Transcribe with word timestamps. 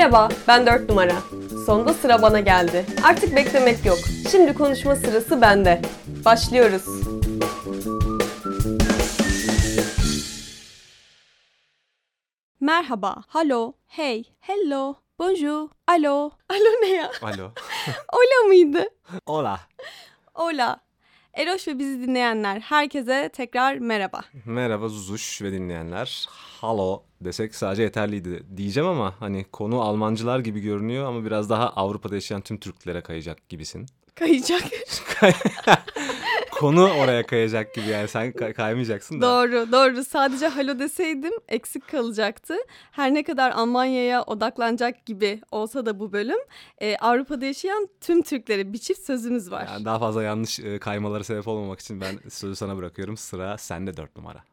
Merhaba, 0.00 0.28
ben 0.48 0.66
4 0.66 0.88
numara. 0.88 1.16
Sonunda 1.66 1.94
sıra 1.94 2.22
bana 2.22 2.40
geldi. 2.40 2.86
Artık 3.04 3.36
beklemek 3.36 3.86
yok. 3.86 3.98
Şimdi 4.30 4.54
konuşma 4.54 4.96
sırası 4.96 5.40
bende. 5.40 5.82
Başlıyoruz. 6.24 6.84
Merhaba, 12.60 13.22
hallo, 13.28 13.72
hey, 13.86 14.24
hello, 14.40 14.94
bonjour, 15.18 15.68
alo. 15.86 16.30
Alo 16.48 16.82
ne 16.82 16.88
ya? 16.88 17.10
Alo. 17.22 17.50
Ola 18.12 18.48
mıydı? 18.48 18.84
Hola. 19.26 19.60
Ola. 20.34 20.80
Eroş 21.34 21.68
ve 21.68 21.78
bizi 21.78 22.02
dinleyenler, 22.02 22.60
herkese 22.60 23.30
tekrar 23.32 23.78
merhaba. 23.78 24.20
Merhaba 24.44 24.88
Zuzuş 24.88 25.42
ve 25.42 25.52
dinleyenler. 25.52 26.28
Halo 26.60 27.02
desek 27.20 27.54
sadece 27.54 27.82
yeterliydi 27.82 28.42
diyeceğim 28.56 28.88
ama 28.88 29.14
hani 29.20 29.44
konu 29.44 29.80
Almancılar 29.80 30.38
gibi 30.38 30.60
görünüyor 30.60 31.06
ama 31.06 31.24
biraz 31.24 31.50
daha 31.50 31.68
Avrupa'da 31.68 32.14
yaşayan 32.14 32.40
tüm 32.40 32.56
Türklere 32.58 33.00
kayacak 33.00 33.48
gibisin. 33.48 33.86
Kayacak. 34.14 34.62
konu 36.60 36.90
oraya 36.98 37.26
kayacak 37.26 37.74
gibi 37.74 37.88
yani 37.88 38.08
sen 38.08 38.32
kay- 38.32 38.52
kaymayacaksın 38.52 39.20
da. 39.20 39.26
Doğru, 39.26 39.72
doğru. 39.72 40.04
Sadece 40.04 40.46
halo 40.48 40.78
deseydim 40.78 41.32
eksik 41.48 41.88
kalacaktı. 41.88 42.56
Her 42.90 43.14
ne 43.14 43.22
kadar 43.22 43.50
Almanya'ya 43.50 44.22
odaklanacak 44.22 45.06
gibi 45.06 45.40
olsa 45.50 45.86
da 45.86 46.00
bu 46.00 46.12
bölüm 46.12 46.38
e, 46.78 46.96
Avrupa'da 46.96 47.44
yaşayan 47.46 47.88
tüm 48.00 48.22
Türklere 48.22 48.72
bir 48.72 48.78
çift 48.78 49.00
sözümüz 49.00 49.50
var. 49.50 49.66
Yani 49.66 49.84
daha 49.84 49.98
fazla 49.98 50.22
yanlış 50.22 50.60
e, 50.60 50.78
kaymalara 50.78 51.24
sebep 51.24 51.48
olmamak 51.48 51.80
için 51.80 52.00
ben 52.00 52.18
sözü 52.30 52.56
sana 52.56 52.76
bırakıyorum. 52.76 53.16
Sıra 53.16 53.58
sende 53.58 53.96
dört 53.96 54.16
numara. 54.16 54.44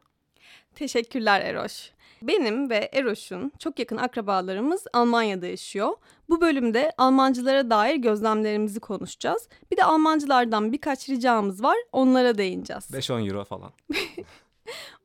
Teşekkürler 0.74 1.40
Eroş. 1.40 1.90
Benim 2.22 2.70
ve 2.70 2.90
Eroş'un 2.92 3.52
çok 3.58 3.78
yakın 3.78 3.96
akrabalarımız 3.96 4.84
Almanya'da 4.92 5.46
yaşıyor. 5.46 5.92
Bu 6.28 6.40
bölümde 6.40 6.92
Almancılara 6.98 7.70
dair 7.70 7.96
gözlemlerimizi 7.96 8.80
konuşacağız. 8.80 9.48
Bir 9.70 9.76
de 9.76 9.84
Almancılardan 9.84 10.72
birkaç 10.72 11.08
ricamız 11.08 11.62
var. 11.62 11.76
Onlara 11.92 12.38
değineceğiz. 12.38 12.90
5-10 12.90 13.28
euro 13.28 13.44
falan. 13.44 13.70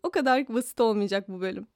O 0.03 0.09
kadar 0.09 0.47
basit 0.53 0.81
olmayacak 0.81 1.29
bu 1.29 1.41
bölüm. 1.41 1.67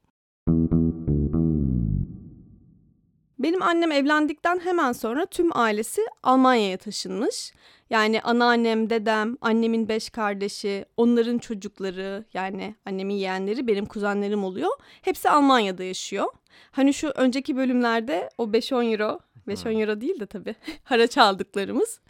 Benim 3.38 3.62
annem 3.62 3.92
evlendikten 3.92 4.60
hemen 4.64 4.92
sonra 4.92 5.26
tüm 5.26 5.56
ailesi 5.56 6.00
Almanya'ya 6.22 6.76
taşınmış. 6.76 7.52
Yani 7.90 8.20
anneannem, 8.22 8.90
dedem, 8.90 9.36
annemin 9.40 9.88
beş 9.88 10.10
kardeşi, 10.10 10.84
onların 10.96 11.38
çocukları 11.38 12.24
yani 12.34 12.74
annemin 12.86 13.14
yeğenleri 13.14 13.66
benim 13.66 13.86
kuzenlerim 13.86 14.44
oluyor. 14.44 14.70
Hepsi 15.02 15.30
Almanya'da 15.30 15.84
yaşıyor. 15.84 16.26
Hani 16.70 16.94
şu 16.94 17.08
önceki 17.08 17.56
bölümlerde 17.56 18.28
o 18.38 18.44
5-10 18.44 18.92
euro, 18.92 19.20
5-10 19.48 19.80
euro 19.80 20.00
değil 20.00 20.20
de 20.20 20.26
tabii 20.26 20.54
haraç 20.84 21.18
aldıklarımız. 21.18 22.00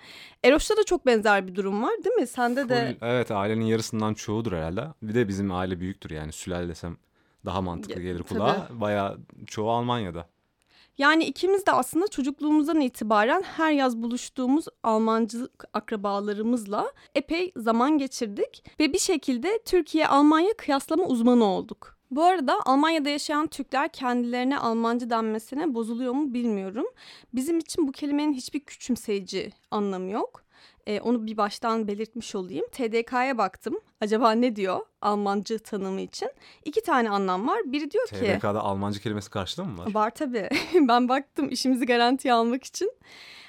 Eroş'ta 0.45 0.77
da 0.77 0.85
çok 0.85 1.07
benzer 1.07 1.47
bir 1.47 1.55
durum 1.55 1.83
var 1.83 1.93
değil 2.05 2.17
mi? 2.17 2.27
Sende 2.27 2.69
de... 2.69 2.75
Full- 3.01 3.07
evet 3.07 3.31
ailenin 3.31 3.65
yarısından 3.65 4.15
çoğudur 4.15 4.53
herhalde. 4.53 4.85
Bir 5.03 5.15
de 5.15 5.29
bizim 5.29 5.53
aile 5.53 5.81
büyüktür 5.81 6.11
yani 6.11 6.33
sülal 6.33 6.69
desem 6.69 6.97
daha 7.45 7.61
mantıklı 7.61 8.01
gelir 8.03 8.23
kulağa. 8.23 8.69
Bayağı 8.71 9.19
çoğu 9.47 9.71
Almanya'da. 9.71 10.27
Yani 10.99 11.25
ikimiz 11.25 11.67
de 11.67 11.73
aslında 11.73 12.09
çocukluğumuzdan 12.09 12.81
itibaren 12.81 13.43
her 13.43 13.73
yaz 13.73 13.97
buluştuğumuz 14.03 14.65
Almancı 14.83 15.49
akrabalarımızla 15.73 16.93
epey 17.15 17.53
zaman 17.57 17.99
geçirdik 17.99 18.65
ve 18.81 18.93
bir 18.93 18.99
şekilde 18.99 19.59
Türkiye-Almanya 19.65 20.57
kıyaslama 20.57 21.05
uzmanı 21.05 21.45
olduk. 21.45 21.99
Bu 22.11 22.25
arada 22.25 22.61
Almanya'da 22.65 23.09
yaşayan 23.09 23.47
Türkler 23.47 23.89
kendilerine 23.89 24.59
Almancı 24.59 25.11
denmesine 25.11 25.75
bozuluyor 25.75 26.13
mu 26.13 26.35
bilmiyorum. 26.35 26.87
Bizim 27.35 27.59
için 27.59 27.89
bu 27.89 27.93
kelimenin 27.93 28.33
hiçbir 28.33 28.61
küçümseyici 28.61 29.53
anlamı 29.71 30.11
yok. 30.11 30.45
Ee, 30.89 31.01
onu 31.01 31.27
bir 31.27 31.37
baştan 31.37 31.89
belirtmiş 31.89 32.35
olayım. 32.35 32.67
TDK'ya 32.73 33.39
baktım. 33.39 33.81
Acaba 34.01 34.33
ne 34.33 34.57
diyor 34.57 34.81
Almancı 35.01 35.59
tanımı 35.59 36.01
için? 36.01 36.31
İki 36.65 36.83
tane 36.83 37.11
anlam 37.11 37.49
var. 37.49 37.59
Biri 37.65 37.91
diyor 37.91 38.09
ki... 38.09 38.15
TBK'da 38.15 38.61
Almancı 38.61 39.01
kelimesi 39.01 39.31
karşılığı 39.31 39.67
mı 39.67 39.79
var? 39.79 39.95
Var 39.95 40.11
tabii. 40.11 40.49
ben 40.75 41.09
baktım 41.09 41.49
işimizi 41.51 41.87
garantiye 41.87 42.35
almak 42.35 42.65
için. 42.65 42.93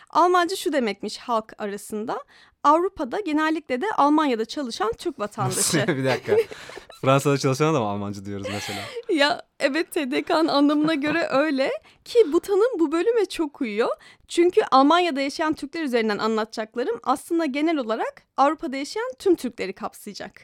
Almanca 0.10 0.56
şu 0.56 0.74
demekmiş 0.74 1.18
halk 1.18 1.54
arasında. 1.58 2.24
Avrupa'da 2.64 3.20
genellikle 3.20 3.82
de 3.82 3.86
Almanya'da 3.98 4.46
çalışan 4.46 4.94
Türk 4.98 5.20
vatandaşı. 5.20 5.78
bir 5.88 6.06
dakika. 6.06 6.36
Fransa'da 7.02 7.38
çalışan 7.38 7.76
da 7.76 7.80
mı 7.80 7.86
Almancı 7.86 8.26
diyoruz 8.26 8.48
mesela? 8.52 8.80
ya 9.10 9.42
evet 9.60 9.92
TDK'nın 9.92 10.48
anlamına 10.48 10.94
göre 10.94 11.28
öyle 11.32 11.72
ki 12.06 12.20
bu 12.34 12.40
tanım 12.40 12.80
bu 12.80 12.92
bölüme 12.92 13.26
çok 13.26 13.62
uyuyor. 13.62 13.90
Çünkü 14.28 14.62
Almanya'da 14.72 15.22
yaşayan 15.22 15.54
Türkler 15.54 15.84
üzerinden 15.84 16.18
anlatacaklarım 16.18 17.00
aslında 17.04 17.46
genel 17.46 17.78
olarak 17.78 18.24
Avrupa'da 18.38 18.78
yaşayan 18.78 19.12
tüm 19.20 19.36
Türkleri 19.36 19.74
kapsayacak. 19.74 20.42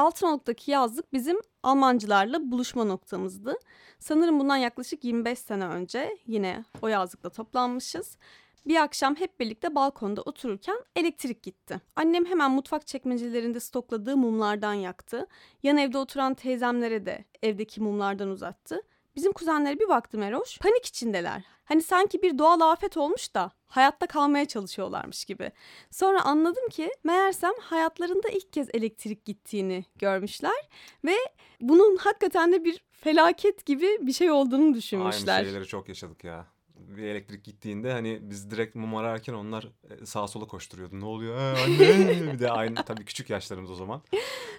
Altınoluk'taki 0.00 0.70
yazlık 0.70 1.12
bizim 1.12 1.40
Almancılarla 1.62 2.50
buluşma 2.50 2.84
noktamızdı. 2.84 3.54
Sanırım 3.98 4.40
bundan 4.40 4.56
yaklaşık 4.56 5.04
25 5.04 5.38
sene 5.38 5.66
önce 5.66 6.16
yine 6.26 6.64
o 6.82 6.88
yazlıkta 6.88 7.30
toplanmışız. 7.30 8.18
Bir 8.66 8.76
akşam 8.76 9.14
hep 9.14 9.40
birlikte 9.40 9.74
balkonda 9.74 10.22
otururken 10.22 10.76
elektrik 10.96 11.42
gitti. 11.42 11.80
Annem 11.96 12.26
hemen 12.26 12.50
mutfak 12.50 12.86
çekmecelerinde 12.86 13.60
stokladığı 13.60 14.16
mumlardan 14.16 14.74
yaktı. 14.74 15.26
Yan 15.62 15.76
evde 15.76 15.98
oturan 15.98 16.34
teyzemlere 16.34 17.06
de 17.06 17.24
evdeki 17.42 17.80
mumlardan 17.82 18.28
uzattı. 18.28 18.82
Bizim 19.16 19.32
kuzenlere 19.32 19.78
bir 19.80 19.88
baktım 19.88 20.22
Eroş. 20.22 20.58
Panik 20.58 20.86
içindeler. 20.86 21.42
Hani 21.64 21.82
sanki 21.82 22.22
bir 22.22 22.38
doğal 22.38 22.60
afet 22.60 22.96
olmuş 22.96 23.34
da 23.34 23.50
hayatta 23.66 24.06
kalmaya 24.06 24.44
çalışıyorlarmış 24.44 25.24
gibi. 25.24 25.52
Sonra 25.90 26.24
anladım 26.24 26.68
ki 26.68 26.90
meğersem 27.04 27.52
hayatlarında 27.60 28.28
ilk 28.28 28.52
kez 28.52 28.68
elektrik 28.74 29.24
gittiğini 29.24 29.84
görmüşler 29.98 30.68
ve 31.04 31.14
bunun 31.60 31.96
hakikaten 31.96 32.52
de 32.52 32.64
bir 32.64 32.84
felaket 32.92 33.66
gibi 33.66 33.98
bir 34.00 34.12
şey 34.12 34.30
olduğunu 34.30 34.74
düşünmüşler. 34.74 35.36
Aynı 35.36 35.46
şeyleri 35.46 35.66
çok 35.66 35.88
yaşadık 35.88 36.24
ya. 36.24 36.46
Bir 36.74 37.02
elektrik 37.02 37.44
gittiğinde 37.44 37.92
hani 37.92 38.18
biz 38.22 38.50
direkt 38.50 38.74
mum 38.74 38.96
ararken 38.96 39.34
onlar 39.34 39.68
e, 39.90 40.06
sağa 40.06 40.28
sola 40.28 40.46
koşturuyordu. 40.46 41.00
Ne 41.00 41.04
oluyor? 41.04 41.38
Ee, 41.38 41.62
anne. 41.62 42.32
bir 42.32 42.38
de 42.38 42.50
aynı 42.50 42.74
tabii 42.74 43.04
küçük 43.04 43.30
yaşlarımız 43.30 43.70
o 43.70 43.74
zaman. 43.74 44.02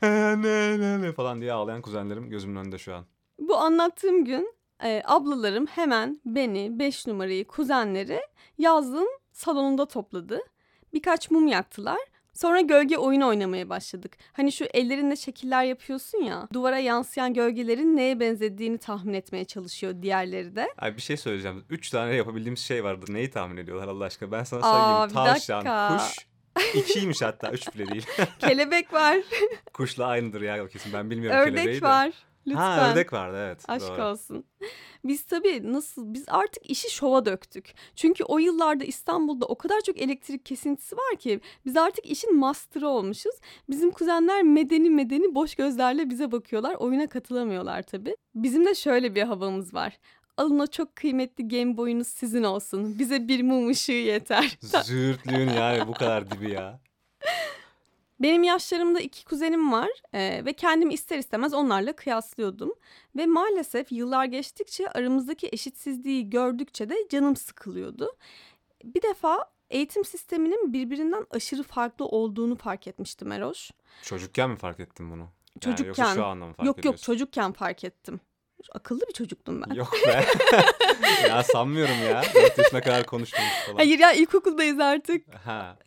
Ee, 0.03 0.07
Anne, 0.07 0.79
ne, 0.79 1.01
ne 1.01 1.11
falan 1.11 1.41
diye 1.41 1.53
ağlayan 1.53 1.81
kuzenlerim 1.81 2.29
gözümün 2.29 2.55
önünde 2.55 2.77
şu 2.77 2.95
an. 2.95 3.05
Bu 3.41 3.57
anlattığım 3.57 4.25
gün 4.25 4.53
e, 4.83 5.01
ablalarım 5.05 5.65
hemen 5.65 6.21
beni, 6.25 6.79
5 6.79 7.07
numarayı, 7.07 7.47
kuzenleri 7.47 8.21
yazlığın 8.57 9.19
salonunda 9.31 9.85
topladı. 9.85 10.39
Birkaç 10.93 11.31
mum 11.31 11.47
yaktılar. 11.47 11.99
Sonra 12.33 12.61
gölge 12.61 12.97
oyunu 12.97 13.27
oynamaya 13.27 13.69
başladık. 13.69 14.17
Hani 14.33 14.51
şu 14.51 14.65
ellerinde 14.65 15.15
şekiller 15.15 15.63
yapıyorsun 15.63 16.17
ya. 16.17 16.47
Duvara 16.53 16.79
yansıyan 16.79 17.33
gölgelerin 17.33 17.97
neye 17.97 18.19
benzediğini 18.19 18.77
tahmin 18.77 19.13
etmeye 19.13 19.45
çalışıyor 19.45 20.01
diğerleri 20.01 20.55
de. 20.55 20.67
Ay 20.77 20.97
bir 20.97 21.01
şey 21.01 21.17
söyleyeceğim. 21.17 21.65
Üç 21.69 21.89
tane 21.89 22.15
yapabildiğimiz 22.15 22.59
şey 22.59 22.83
vardı. 22.83 23.05
Neyi 23.09 23.31
tahmin 23.31 23.57
ediyorlar 23.57 23.87
Allah 23.87 24.05
aşkına? 24.05 24.31
Ben 24.31 24.43
sana 24.43 24.61
Aa, 24.63 25.09
bir 25.09 25.13
Tavşan, 25.13 25.97
kuş. 25.97 26.27
İkiymiş 26.75 27.21
hatta. 27.21 27.51
Üç 27.51 27.75
bile 27.75 27.87
değil. 27.87 28.05
Kelebek 28.39 28.93
var, 28.93 29.17
Kuşla 29.73 30.05
aynıdır 30.05 30.41
ya 30.41 30.67
kesin. 30.67 30.93
Ben 30.93 31.09
bilmiyorum 31.09 31.45
kelebeği 31.45 31.67
ördek 31.67 31.81
de. 31.81 31.85
var. 31.87 32.11
Lütfen. 32.47 32.61
Ha 32.61 32.91
ördek 32.91 33.13
vardı 33.13 33.37
evet. 33.47 33.63
Aşk 33.67 33.87
doğru. 33.87 34.03
olsun. 34.03 34.45
Biz 35.03 35.23
tabii 35.23 35.73
nasıl 35.73 36.13
biz 36.13 36.25
artık 36.27 36.69
işi 36.69 36.91
şova 36.91 37.25
döktük. 37.25 37.73
Çünkü 37.95 38.23
o 38.23 38.37
yıllarda 38.37 38.83
İstanbul'da 38.83 39.45
o 39.45 39.57
kadar 39.57 39.81
çok 39.81 40.01
elektrik 40.01 40.45
kesintisi 40.45 40.95
var 40.97 41.15
ki 41.19 41.39
biz 41.65 41.77
artık 41.77 42.05
işin 42.05 42.35
master'ı 42.37 42.87
olmuşuz. 42.87 43.35
Bizim 43.69 43.91
kuzenler 43.91 44.43
medeni 44.43 44.89
medeni 44.89 45.35
boş 45.35 45.55
gözlerle 45.55 46.09
bize 46.09 46.31
bakıyorlar. 46.31 46.75
Oyuna 46.75 47.07
katılamıyorlar 47.07 47.81
tabii. 47.83 48.15
Bizim 48.35 48.65
de 48.65 48.75
şöyle 48.75 49.15
bir 49.15 49.23
havamız 49.23 49.73
var. 49.73 49.97
Alın 50.37 50.59
o 50.59 50.67
çok 50.67 50.95
kıymetli 50.95 51.47
Game 51.47 51.77
Boy'unuz 51.77 52.07
sizin 52.07 52.43
olsun. 52.43 52.99
Bize 52.99 53.27
bir 53.27 53.43
mum 53.43 53.69
ışığı 53.69 53.91
yeter. 53.91 54.57
Zürtlüğün 54.83 55.49
yani 55.49 55.87
bu 55.87 55.93
kadar 55.93 56.31
dibi 56.31 56.51
ya. 56.51 56.79
Benim 58.21 58.43
yaşlarımda 58.43 58.99
iki 58.99 59.25
kuzenim 59.25 59.71
var 59.71 59.89
eee, 60.13 60.45
ve 60.45 60.53
kendimi 60.53 60.93
ister 60.93 61.17
istemez 61.17 61.53
onlarla 61.53 61.93
kıyaslıyordum. 61.93 62.73
Ve 63.15 63.25
maalesef 63.25 63.91
yıllar 63.91 64.25
geçtikçe 64.25 64.87
aramızdaki 64.89 65.49
eşitsizliği 65.51 66.29
gördükçe 66.29 66.89
de 66.89 66.95
canım 67.09 67.35
sıkılıyordu. 67.35 68.17
Bir 68.83 69.01
defa 69.01 69.45
eğitim 69.69 70.05
sisteminin 70.05 70.73
birbirinden 70.73 71.25
aşırı 71.31 71.63
farklı 71.63 72.05
olduğunu 72.05 72.55
fark 72.55 72.87
etmiştim 72.87 73.31
Eroş. 73.31 73.71
Çocukken 74.03 74.49
mi 74.49 74.57
fark 74.57 74.79
ettin 74.79 75.11
bunu? 75.11 75.19
Yani 75.65 75.75
Çocukken. 75.75 75.87
yoksa 75.87 76.15
şu 76.15 76.25
anda 76.25 76.45
mı 76.45 76.53
fark 76.53 76.65
yok 76.67 76.77
yok 76.77 76.79
ediyorsun? 76.79 77.03
çocukken 77.05 77.51
fark 77.51 77.83
ettim. 77.83 78.19
Akıllı 78.73 79.01
bir 79.07 79.13
çocuktum 79.13 79.61
ben. 79.61 79.75
Yok 79.75 79.93
be. 80.07 80.25
ya 81.27 81.43
sanmıyorum 81.43 81.95
ya. 82.09 82.23
4 82.35 82.57
yaşına 82.57 82.81
kadar 82.81 83.05
konuşmamış 83.05 83.53
falan. 83.65 83.77
Hayır 83.77 83.99
ya 83.99 84.11
ilkokuldayız 84.13 84.79
artık. 84.79 85.35
Ha. 85.45 85.77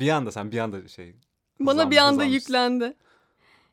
Bir 0.00 0.08
anda 0.08 0.32
sen 0.32 0.52
bir 0.52 0.58
anda 0.58 0.88
şey. 0.88 1.14
Bana 1.60 1.90
bir 1.90 1.96
anda 1.96 2.24
yüklendi. 2.24 2.96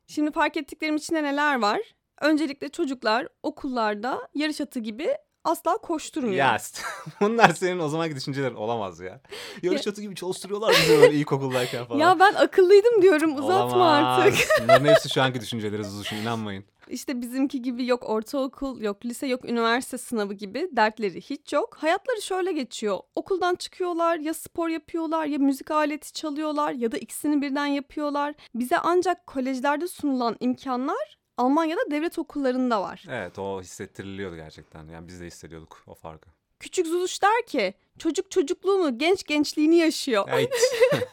Şimdi 0.07 0.31
fark 0.31 0.57
ettiklerim 0.57 0.95
içinde 0.95 1.23
neler 1.23 1.61
var? 1.61 1.81
Öncelikle 2.21 2.69
çocuklar 2.69 3.27
okullarda 3.43 4.27
yarış 4.35 4.61
atı 4.61 4.79
gibi 4.79 5.09
asla 5.47 5.77
koşturmuyor. 5.77 6.35
Ya 6.35 6.57
bunlar 7.21 7.49
senin 7.49 7.79
o 7.79 7.89
zamanki 7.89 8.15
düşüncelerin 8.15 8.55
olamaz 8.55 8.99
ya. 8.99 9.21
Yarış 9.61 9.87
atı 9.87 10.01
gibi 10.01 10.15
çalıştırıyorlar 10.15 10.75
bizi 10.81 11.01
böyle 11.01 11.13
ilkokuldayken 11.13 11.85
falan. 11.85 11.99
Ya 11.99 12.19
ben 12.19 12.33
akıllıydım 12.33 13.01
diyorum 13.01 13.35
uzatma 13.35 13.75
Olamaz. 13.75 14.19
artık. 14.19 14.47
Bunların 14.61 14.85
hepsi 14.85 15.09
şu 15.09 15.21
anki 15.21 15.41
düşünceleri 15.41 15.83
Zuzuş'un 15.83 16.15
inanmayın. 16.15 16.65
İşte 16.89 17.21
bizimki 17.21 17.61
gibi 17.61 17.87
yok 17.87 18.09
ortaokul, 18.09 18.81
yok 18.81 19.05
lise, 19.05 19.27
yok 19.27 19.45
üniversite 19.45 19.97
sınavı 19.97 20.33
gibi 20.33 20.69
dertleri 20.71 21.21
hiç 21.21 21.53
yok. 21.53 21.77
Hayatları 21.79 22.21
şöyle 22.21 22.51
geçiyor. 22.51 22.99
Okuldan 23.15 23.55
çıkıyorlar, 23.55 24.17
ya 24.17 24.33
spor 24.33 24.69
yapıyorlar, 24.69 25.25
ya 25.25 25.37
müzik 25.37 25.71
aleti 25.71 26.13
çalıyorlar 26.13 26.71
ya 26.71 26.91
da 26.91 26.97
ikisini 26.97 27.41
birden 27.41 27.65
yapıyorlar. 27.65 28.35
Bize 28.55 28.77
ancak 28.77 29.27
kolejlerde 29.27 29.87
sunulan 29.87 30.35
imkanlar 30.39 31.17
Almanya'da 31.37 31.91
devlet 31.91 32.19
okullarında 32.19 32.81
var. 32.81 33.03
Evet 33.09 33.39
o 33.39 33.61
hissettiriliyordu 33.61 34.35
gerçekten. 34.35 34.87
Yani 34.87 35.07
biz 35.07 35.21
de 35.21 35.25
hissediyorduk 35.25 35.83
o 35.87 35.95
farkı. 35.95 36.29
Küçük 36.59 36.87
Zuluş 36.87 37.21
der 37.23 37.45
ki 37.47 37.73
çocuk 37.99 38.31
çocukluğunu, 38.31 38.97
genç 38.97 39.23
gençliğini 39.23 39.75
yaşıyor. 39.75 40.25
Evet. 40.31 40.53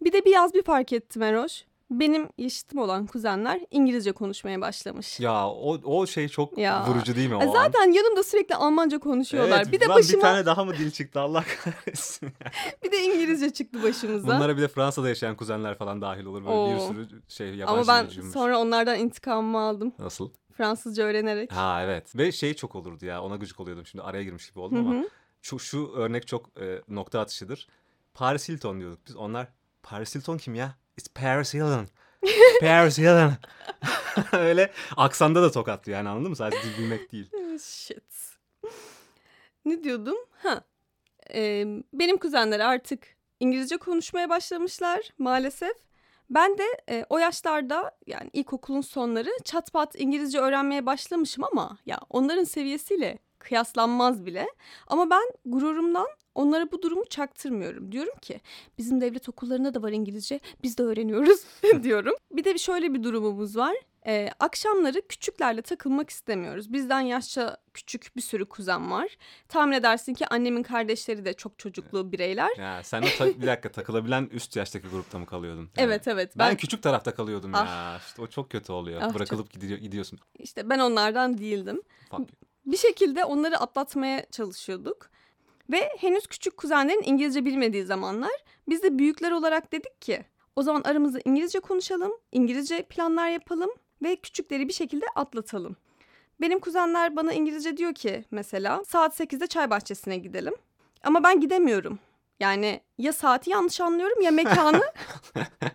Bir 0.00 0.12
de 0.12 0.24
bir 0.24 0.30
yaz 0.30 0.54
bir 0.54 0.62
fark 0.62 0.92
ettim 0.92 1.22
Eroş. 1.22 1.64
Benim 1.90 2.28
yaşıtım 2.38 2.78
olan 2.78 3.06
kuzenler 3.06 3.60
İngilizce 3.70 4.12
konuşmaya 4.12 4.60
başlamış. 4.60 5.20
ya 5.20 5.48
o, 5.48 5.78
o 5.84 6.06
şey 6.06 6.28
çok 6.28 6.58
Ya. 6.58 6.86
vurucu 6.88 7.16
değil 7.16 7.28
mi 7.28 7.36
o 7.36 7.42
E 7.42 7.44
an? 7.46 7.52
zaten 7.52 7.92
yanımda 7.92 8.22
sürekli 8.22 8.54
Almanca 8.54 8.98
konuşuyorlar. 8.98 9.56
Evet, 9.62 9.72
bir 9.72 9.80
de 9.80 9.88
başıma 9.88 10.16
bir 10.16 10.20
tane 10.22 10.46
daha 10.46 10.64
mı 10.64 10.72
dil 10.78 10.90
çıktı 10.90 11.20
Allah 11.20 11.44
kahretsin. 11.64 12.28
bir 12.84 12.92
de 12.92 13.04
İngilizce 13.04 13.50
çıktı 13.52 13.82
başımıza. 13.82 14.26
Bunlara 14.26 14.56
bir 14.56 14.62
de 14.62 14.68
Fransa'da 14.68 15.08
yaşayan 15.08 15.36
kuzenler 15.36 15.78
falan 15.78 16.00
dahil 16.02 16.24
olur. 16.24 16.44
Böyle 16.46 16.74
bir 16.74 16.80
Oo. 16.80 16.88
sürü 16.88 17.08
şey 17.28 17.54
yabancı 17.54 17.80
Ama 17.80 17.86
ben 18.04 18.08
cümbüş. 18.08 18.32
sonra 18.32 18.58
onlardan 18.58 18.98
intikamımı 18.98 19.58
aldım. 19.58 19.92
Nasıl? 19.98 20.30
Fransızca 20.52 21.04
öğrenerek. 21.04 21.52
Ha 21.52 21.82
evet. 21.84 22.16
Ve 22.16 22.32
şey 22.32 22.54
çok 22.54 22.74
olurdu 22.74 23.06
ya 23.06 23.22
ona 23.22 23.36
gıcık 23.36 23.60
oluyordum 23.60 23.86
şimdi 23.86 24.02
araya 24.04 24.22
girmiş 24.24 24.50
gibi 24.50 24.60
oldum 24.60 24.78
ama. 24.78 25.00
hı. 25.00 25.08
Şu, 25.42 25.58
şu 25.58 25.92
örnek 25.96 26.26
çok 26.26 26.60
e, 26.60 26.82
nokta 26.88 27.20
atışıdır. 27.20 27.68
Paris 28.14 28.48
Hilton 28.48 28.80
diyorduk 28.80 29.00
biz. 29.08 29.16
Onlar 29.16 29.48
Paris 29.82 30.14
Hilton 30.14 30.38
kim 30.38 30.54
ya? 30.54 30.74
It's 30.98 31.08
Paris 31.14 31.54
Hilton. 31.54 31.88
Paris 32.60 32.98
Hilton. 32.98 33.32
Öyle 34.32 34.72
aksanda 34.96 35.42
da 35.42 35.50
tokatlıyor 35.50 35.98
yani 35.98 36.08
anladın 36.08 36.30
mı? 36.30 36.36
Sadece 36.36 36.62
dil 36.62 36.78
bilmek 36.82 37.12
değil. 37.12 37.30
Shit. 37.62 38.36
Ne 39.64 39.84
diyordum? 39.84 40.16
Ha. 40.42 40.60
Ee, 41.34 41.64
benim 41.92 42.16
kuzenler 42.16 42.60
artık 42.60 43.16
İngilizce 43.40 43.76
konuşmaya 43.76 44.28
başlamışlar 44.30 45.10
maalesef. 45.18 45.76
Ben 46.30 46.58
de 46.58 46.64
e, 46.90 47.04
o 47.10 47.18
yaşlarda 47.18 47.96
yani 48.06 48.30
ilkokulun 48.32 48.80
sonları 48.80 49.30
çat 49.44 49.72
pat 49.72 49.94
İngilizce 49.98 50.40
öğrenmeye 50.40 50.86
başlamışım 50.86 51.44
ama 51.44 51.78
ya 51.86 52.00
onların 52.10 52.44
seviyesiyle 52.44 53.18
kıyaslanmaz 53.38 54.26
bile. 54.26 54.46
Ama 54.86 55.10
ben 55.10 55.22
gururumdan 55.44 56.06
onlara 56.36 56.72
bu 56.72 56.82
durumu 56.82 57.04
çaktırmıyorum. 57.04 57.92
Diyorum 57.92 58.14
ki 58.22 58.40
bizim 58.78 59.00
devlet 59.00 59.28
okullarında 59.28 59.74
da 59.74 59.82
var 59.82 59.92
İngilizce 59.92 60.40
biz 60.62 60.78
de 60.78 60.82
öğreniyoruz 60.82 61.40
diyorum. 61.82 62.14
Bir 62.30 62.44
de 62.44 62.58
şöyle 62.58 62.94
bir 62.94 63.02
durumumuz 63.02 63.56
var. 63.56 63.76
Ee, 64.08 64.30
akşamları 64.40 65.06
küçüklerle 65.08 65.62
takılmak 65.62 66.10
istemiyoruz. 66.10 66.72
Bizden 66.72 67.00
yaşça 67.00 67.56
küçük 67.74 68.16
bir 68.16 68.20
sürü 68.20 68.44
kuzen 68.44 68.90
var. 68.90 69.16
Tahmin 69.48 69.72
edersin 69.72 70.14
ki 70.14 70.26
annemin 70.26 70.62
kardeşleri 70.62 71.24
de 71.24 71.32
çok 71.34 71.58
çocuklu 71.58 72.12
bireyler. 72.12 72.56
Ya 72.58 72.82
sen 72.82 73.02
o 73.02 73.06
ta- 73.18 73.26
bir 73.26 73.46
dakika 73.46 73.72
takılabilen 73.72 74.28
üst 74.32 74.56
yaştaki 74.56 74.88
grupta 74.88 75.18
mı 75.18 75.26
kalıyordun? 75.26 75.60
Yani 75.60 75.70
Evet 75.76 76.08
evet. 76.08 76.32
Ben, 76.38 76.48
Ben, 76.50 76.56
küçük 76.56 76.82
tarafta 76.82 77.14
kalıyordum 77.14 77.50
Ah. 77.54 77.66
ya. 77.66 77.98
İşte 78.06 78.22
o 78.22 78.26
çok 78.26 78.50
kötü 78.50 78.72
oluyor. 78.72 79.00
Ah, 79.04 79.14
Bırakılıp 79.14 79.50
gidiyor, 79.52 79.78
gidiyorsun. 79.78 80.18
işte 80.38 80.70
ben 80.70 80.78
onlardan 80.78 81.38
değildim. 81.38 81.82
Fuck. 82.10 82.30
Bir 82.66 82.76
şekilde 82.76 83.24
onları 83.24 83.58
atlatmaya 83.58 84.26
çalışıyorduk. 84.30 85.10
Ve 85.70 85.90
henüz 85.98 86.26
küçük 86.26 86.56
kuzenlerin 86.56 87.02
İngilizce 87.04 87.44
bilmediği 87.44 87.84
zamanlar 87.84 88.44
biz 88.68 88.82
de 88.82 88.98
büyükler 88.98 89.30
olarak 89.30 89.72
dedik 89.72 90.02
ki 90.02 90.24
o 90.56 90.62
zaman 90.62 90.82
aramızda 90.82 91.18
İngilizce 91.24 91.60
konuşalım, 91.60 92.12
İngilizce 92.32 92.82
planlar 92.82 93.28
yapalım 93.28 93.70
ve 94.02 94.16
küçükleri 94.16 94.68
bir 94.68 94.72
şekilde 94.72 95.06
atlatalım. 95.14 95.76
Benim 96.40 96.58
kuzenler 96.58 97.16
bana 97.16 97.32
İngilizce 97.32 97.76
diyor 97.76 97.94
ki 97.94 98.24
mesela 98.30 98.84
saat 98.84 99.20
8'de 99.20 99.46
çay 99.46 99.70
bahçesine 99.70 100.16
gidelim. 100.16 100.54
Ama 101.02 101.24
ben 101.24 101.40
gidemiyorum. 101.40 101.98
Yani 102.40 102.80
ya 102.98 103.12
saati 103.12 103.50
yanlış 103.50 103.80
anlıyorum 103.80 104.22
ya 104.22 104.30
mekanı. 104.30 104.82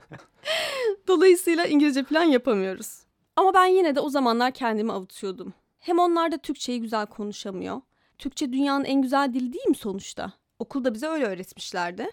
Dolayısıyla 1.07 1.65
İngilizce 1.65 2.03
plan 2.03 2.23
yapamıyoruz. 2.23 3.01
Ama 3.35 3.53
ben 3.53 3.65
yine 3.65 3.95
de 3.95 3.99
o 3.99 4.09
zamanlar 4.09 4.51
kendimi 4.51 4.91
avutuyordum. 4.91 5.53
Hem 5.79 5.99
onlar 5.99 6.31
da 6.31 6.38
Türkçeyi 6.38 6.81
güzel 6.81 7.05
konuşamıyor. 7.05 7.81
Türkçe 8.21 8.53
dünyanın 8.53 8.85
en 8.85 9.01
güzel 9.01 9.33
dili 9.33 9.53
değil 9.53 9.68
mi 9.68 9.75
sonuçta? 9.75 10.31
Okulda 10.59 10.94
bize 10.94 11.07
öyle 11.07 11.25
öğretmişlerdi. 11.25 12.07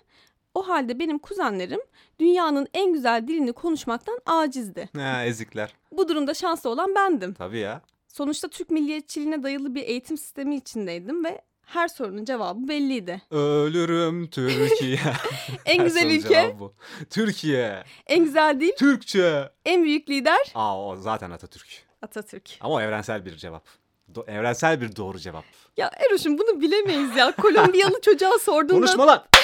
O 0.55 0.69
halde 0.69 0.99
benim 0.99 1.19
kuzenlerim 1.19 1.81
dünyanın 2.20 2.66
en 2.75 2.93
güzel 2.93 3.28
dilini 3.28 3.52
konuşmaktan 3.52 4.20
acizdi. 4.26 4.88
Ha, 4.96 5.25
ezikler. 5.25 5.75
Bu 5.93 6.08
durumda 6.08 6.34
şanslı 6.34 6.70
olan 6.70 6.94
bendim. 6.94 7.34
Tabii 7.34 7.58
ya. 7.58 7.82
Sonuçta 8.08 8.49
Türk 8.49 8.70
milliyetçiliğine 8.70 9.43
dayalı 9.43 9.75
bir 9.75 9.82
eğitim 9.82 10.19
sistemi 10.19 10.56
içindeydim 10.56 11.25
ve 11.25 11.43
her 11.62 11.88
sorunun 11.88 12.25
cevabı 12.25 12.69
belliydi. 12.69 13.22
Ölürüm 13.31 14.31
Türkiye. 14.31 14.99
En 15.64 15.84
güzel 15.84 16.11
ülke, 16.11 16.56
bu. 16.58 16.75
Türkiye. 17.11 17.84
en 18.06 18.25
güzel 18.25 18.61
dil, 18.61 18.72
Türkçe. 18.78 19.50
en 19.64 19.84
büyük 19.84 20.11
lider 20.11 20.52
Aa 20.54 20.87
o 20.87 20.96
zaten 20.96 21.31
Atatürk. 21.31 21.82
Atatürk. 22.02 22.58
Ama 22.61 22.75
o 22.75 22.81
evrensel 22.81 23.25
bir 23.25 23.37
cevap. 23.37 23.88
Do- 24.14 24.31
evrensel 24.31 24.81
bir 24.81 24.96
doğru 24.96 25.19
cevap. 25.19 25.44
Ya 25.76 25.90
Eroş'um 26.06 26.38
bunu 26.38 26.60
bilemeyiz 26.60 27.16
ya. 27.16 27.32
Kolombiyalı 27.32 28.00
çocuğa 28.00 28.38
sorduğunda... 28.38 28.81
Konuşma 28.81 29.06
lan. 29.06 29.25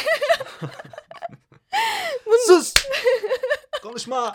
Sus. 2.47 2.75
Konuşma. 3.83 4.33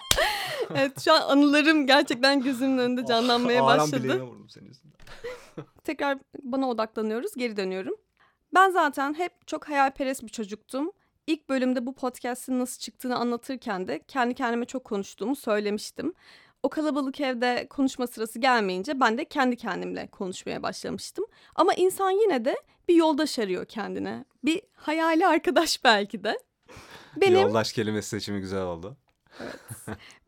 Evet 0.75 1.01
şu 1.03 1.13
an 1.13 1.21
anılarım 1.21 1.87
gerçekten 1.87 2.43
gözümün 2.43 2.77
önünde 2.77 3.05
canlanmaya 3.05 3.63
Ağram 3.63 3.91
başladı. 3.91 4.21
vurdum 4.21 4.49
senin 4.49 4.65
yüzünden. 4.67 4.97
Tekrar 5.83 6.17
bana 6.43 6.69
odaklanıyoruz, 6.69 7.31
geri 7.35 7.57
dönüyorum. 7.57 7.95
Ben 8.53 8.69
zaten 8.69 9.13
hep 9.13 9.47
çok 9.47 9.69
hayalperest 9.69 10.23
bir 10.23 10.29
çocuktum. 10.29 10.91
İlk 11.27 11.49
bölümde 11.49 11.85
bu 11.85 11.95
podcast'in 11.95 12.59
nasıl 12.59 12.79
çıktığını 12.79 13.15
anlatırken 13.15 13.87
de 13.87 13.99
kendi 14.07 14.33
kendime 14.33 14.65
çok 14.65 14.83
konuştuğumu 14.83 15.35
söylemiştim. 15.35 16.13
O 16.63 16.69
kalabalık 16.69 17.21
evde 17.21 17.67
konuşma 17.69 18.07
sırası 18.07 18.39
gelmeyince 18.39 18.99
ben 18.99 19.17
de 19.17 19.25
kendi 19.25 19.55
kendimle 19.55 20.07
konuşmaya 20.07 20.63
başlamıştım. 20.63 21.25
Ama 21.55 21.73
insan 21.73 22.11
yine 22.11 22.45
de 22.45 22.55
bir 22.87 22.95
yoldaş 22.95 23.39
arıyor 23.39 23.65
kendine. 23.65 24.25
Bir 24.43 24.61
hayali 24.73 25.27
arkadaş 25.27 25.83
belki 25.83 26.23
de. 26.23 26.39
Benim 27.17 27.41
Yoldaş 27.41 27.73
kelimesi 27.73 28.09
seçimi 28.09 28.39
güzel 28.39 28.61
oldu. 28.61 28.97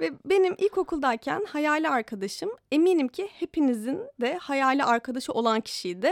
Ve 0.01 0.11
benim 0.25 0.55
ilkokuldayken 0.57 1.45
hayali 1.45 1.89
arkadaşım 1.89 2.49
eminim 2.71 3.07
ki 3.07 3.29
hepinizin 3.33 3.99
de 4.21 4.37
hayali 4.37 4.83
arkadaşı 4.83 5.31
olan 5.33 5.61
kişiydi. 5.61 6.11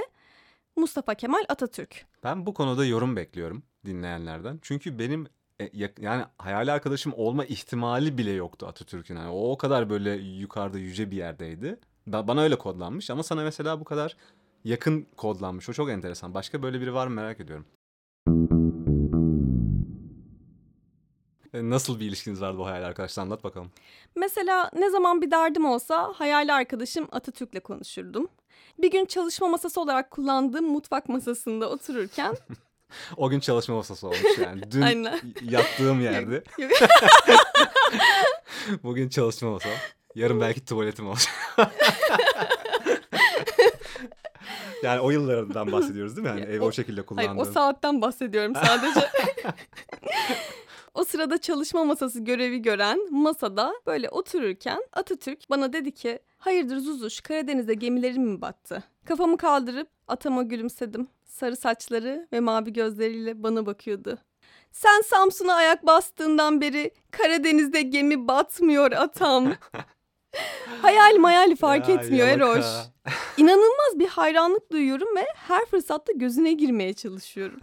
Mustafa 0.76 1.16
Kemal 1.16 1.44
Atatürk. 1.50 2.06
Ben 2.24 2.46
bu 2.46 2.54
konuda 2.54 2.86
yorum 2.86 3.16
bekliyorum 3.16 3.64
dinleyenlerden. 3.86 4.60
Çünkü 4.62 5.00
benim 5.00 5.28
yani 6.00 6.24
hayali 6.38 6.72
arkadaşım 6.72 7.14
olma 7.16 7.46
ihtimali 7.46 8.18
bile 8.18 8.32
yoktu 8.32 8.68
Atatürk'ün. 8.68 9.16
Yani 9.16 9.30
o 9.30 9.52
o 9.52 9.58
kadar 9.58 9.90
böyle 9.90 10.12
yukarıda 10.12 10.78
yüce 10.78 11.12
bir 11.12 11.18
yerdeydi. 11.18 11.80
Ba- 12.08 12.28
bana 12.28 12.42
öyle 12.42 12.58
kodlanmış 12.58 13.10
ama 13.10 13.24
sana 13.24 13.44
mesela 13.44 13.80
bu 13.80 13.84
kadar 13.84 14.16
yakın 14.64 15.08
kodlanmış. 15.18 15.70
O 15.70 15.74
çok 15.74 15.90
enteresan. 15.90 16.34
Başka 16.34 16.64
böyle 16.64 16.82
biri 16.82 16.94
var 16.94 17.08
mı 17.08 17.14
merak 17.14 17.40
ediyorum. 17.40 17.66
E, 21.54 21.70
Nasıl 21.70 22.00
bir 22.00 22.06
ilişkiniz 22.06 22.42
vardı 22.42 22.58
bu 22.58 22.66
hayali 22.66 22.86
arkadaşla 22.86 23.22
anlat 23.22 23.44
bakalım. 23.44 23.72
Mesela 24.16 24.72
ne 24.76 24.90
zaman 24.90 25.22
bir 25.22 25.32
derdim 25.32 25.66
olsa 25.66 26.14
hayali 26.16 26.54
arkadaşım 26.54 27.08
Atatürk'le 27.12 27.64
konuşurdum. 27.64 28.28
Bir 28.78 28.92
gün 28.92 29.06
çalışma 29.06 29.48
masası 29.48 29.82
olarak 29.82 30.12
kullandığım 30.12 30.66
mutfak 30.66 31.10
masasında 31.10 31.70
otururken 31.70 32.36
O 33.18 33.30
gün 33.30 33.40
çalışma 33.40 33.76
masası 33.76 34.08
olmuş 34.08 34.38
yani. 34.44 34.72
Dün 34.72 34.82
Aynen. 34.82 35.20
yattığım 35.42 36.02
yerde. 36.02 36.44
Bugün 38.84 39.10
çalışma 39.10 39.52
masam. 39.52 39.72
Yarın 40.16 40.42
belki 40.42 40.66
tuvaletim 40.66 41.08
olacak. 41.08 41.34
yani 44.84 45.00
o 45.00 45.10
yıllardan 45.12 45.72
bahsediyoruz 45.72 46.16
değil 46.18 46.24
mi? 46.28 46.30
Yani 46.30 46.40
Ya, 46.42 46.48
evi 46.48 46.62
o- 46.62 46.66
o 46.68 46.72
şekilde 46.72 47.02
Hayır 47.16 47.30
kullandığın. 47.30 47.42
o 47.52 47.54
saatten 47.54 48.02
bahsediyorum 48.02 48.54
sadece. 48.56 49.00
o 50.94 51.04
sırada 51.04 51.38
çalışma 51.38 51.84
masası 51.86 52.20
görevi 52.20 52.62
gören 52.62 53.14
masada 53.14 53.74
böyle 53.88 54.10
otururken 54.10 54.80
Atatürk 54.94 55.50
bana 55.50 55.74
dedi 55.74 55.92
ki 55.92 56.20
hayırdır 56.38 56.78
Zuzuş 56.78 57.22
Karadeniz'de 57.22 57.74
gemilerin 57.74 58.22
mi 58.22 58.42
battı? 58.42 58.84
Kafamı 59.06 59.38
kaldırıp 59.38 59.88
atama 60.08 60.44
gülümsedim. 60.44 61.08
Sarı 61.40 61.56
saçları 61.56 62.28
ve 62.34 62.40
mavi 62.40 62.74
gözleriyle 62.74 63.44
bana 63.44 63.66
bakıyordu. 63.66 64.18
Sen 64.72 65.02
Samsun'a 65.02 65.54
ayak 65.54 65.86
bastığından 65.86 66.62
beri 66.62 66.92
Karadeniz'de 67.12 67.82
gemi 67.82 68.28
batmıyor 68.28 68.92
atam. 68.92 69.54
Hayal 70.82 71.16
mayali 71.16 71.56
fark 71.56 71.90
Ya, 71.90 71.96
etmiyor 71.96 72.28
yalaka. 72.28 72.46
Eroş. 72.52 72.66
İnanılmaz 73.38 74.00
bir 74.00 74.08
hayranlık 74.08 74.72
duyuyorum 74.72 75.16
ve 75.16 75.28
her 75.36 75.66
fırsatta 75.66 76.14
gözüne 76.14 76.54
girmeye 76.54 76.94
çalışıyorum. 76.94 77.60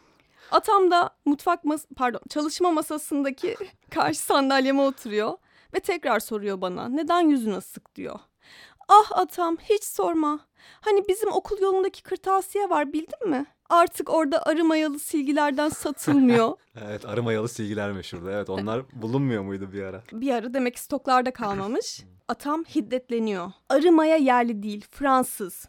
Atam 0.50 0.90
da 0.90 1.10
mutfak 1.24 1.64
mas 1.64 1.86
pardon 1.96 2.20
çalışma 2.28 2.70
masasındaki 2.70 3.56
karşı 3.90 4.20
sandalyeme 4.20 4.82
oturuyor 4.82 5.32
ve 5.74 5.80
tekrar 5.80 6.20
soruyor 6.20 6.60
bana 6.60 6.88
neden 6.88 7.20
yüzün 7.20 7.52
asık 7.52 7.94
diyor. 7.94 8.18
Ah 8.88 9.12
atam 9.12 9.56
hiç 9.56 9.84
sorma. 9.84 10.49
Hani 10.80 11.08
bizim 11.08 11.32
okul 11.32 11.58
yolundaki 11.62 12.02
kırtasiye 12.02 12.70
var 12.70 12.92
bildin 12.92 13.28
mi? 13.28 13.46
Artık 13.68 14.10
orada 14.10 14.46
arı 14.46 14.64
mayalı 14.64 14.98
silgilerden 14.98 15.68
satılmıyor. 15.68 16.52
Evet 16.88 17.04
arı 17.04 17.22
mayalı 17.22 17.48
silgiler 17.48 17.92
meşhurdu. 17.92 18.30
Evet 18.30 18.50
onlar 18.50 18.82
bulunmuyor 18.92 19.42
muydu 19.42 19.72
bir 19.72 19.82
ara? 19.82 20.02
bir 20.12 20.30
ara 20.34 20.54
demek 20.54 20.78
stoklarda 20.78 21.30
kalmamış. 21.32 22.00
Atam 22.28 22.64
hiddetleniyor. 22.64 23.52
Arı 23.68 23.92
maya 23.92 24.16
yerli 24.16 24.62
değil, 24.62 24.84
Fransız. 24.90 25.68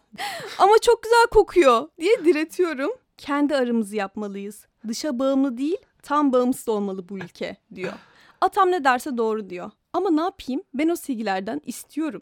Ama 0.59 0.73
çok 0.81 1.03
güzel 1.03 1.25
kokuyor 1.31 1.87
diye 1.99 2.25
diretiyorum. 2.25 2.91
Kendi 3.17 3.55
arımızı 3.55 3.95
yapmalıyız. 3.95 4.65
Dışa 4.87 5.19
bağımlı 5.19 5.57
değil, 5.57 5.77
tam 6.03 6.33
bağımsız 6.33 6.69
olmalı 6.69 7.09
bu 7.09 7.17
ülke 7.17 7.57
diyor. 7.75 7.93
Atam 8.41 8.71
ne 8.71 8.83
derse 8.83 9.17
doğru 9.17 9.49
diyor. 9.49 9.71
Ama 9.93 10.09
ne 10.11 10.21
yapayım? 10.21 10.63
Ben 10.73 10.89
o 10.89 10.95
silgilerden 10.95 11.61
istiyorum. 11.65 12.21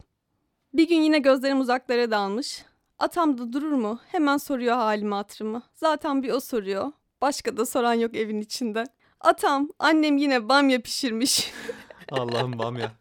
Bir 0.73 0.87
gün 0.87 1.01
yine 1.01 1.19
gözlerim 1.19 1.59
uzaklara 1.59 2.11
dalmış. 2.11 2.65
Atam 2.99 3.37
da 3.37 3.53
durur 3.53 3.71
mu? 3.71 3.99
Hemen 4.07 4.37
soruyor 4.37 4.75
halimi 4.75 5.13
hatırımı. 5.13 5.63
Zaten 5.75 6.23
bir 6.23 6.31
o 6.31 6.39
soruyor. 6.39 6.91
Başka 7.21 7.57
da 7.57 7.65
soran 7.65 7.93
yok 7.93 8.15
evin 8.15 8.41
içinde. 8.41 8.83
Atam, 9.19 9.69
annem 9.79 10.17
yine 10.17 10.49
bamya 10.49 10.81
pişirmiş. 10.81 11.51
Allah'ım 12.11 12.59
bamya. 12.59 12.91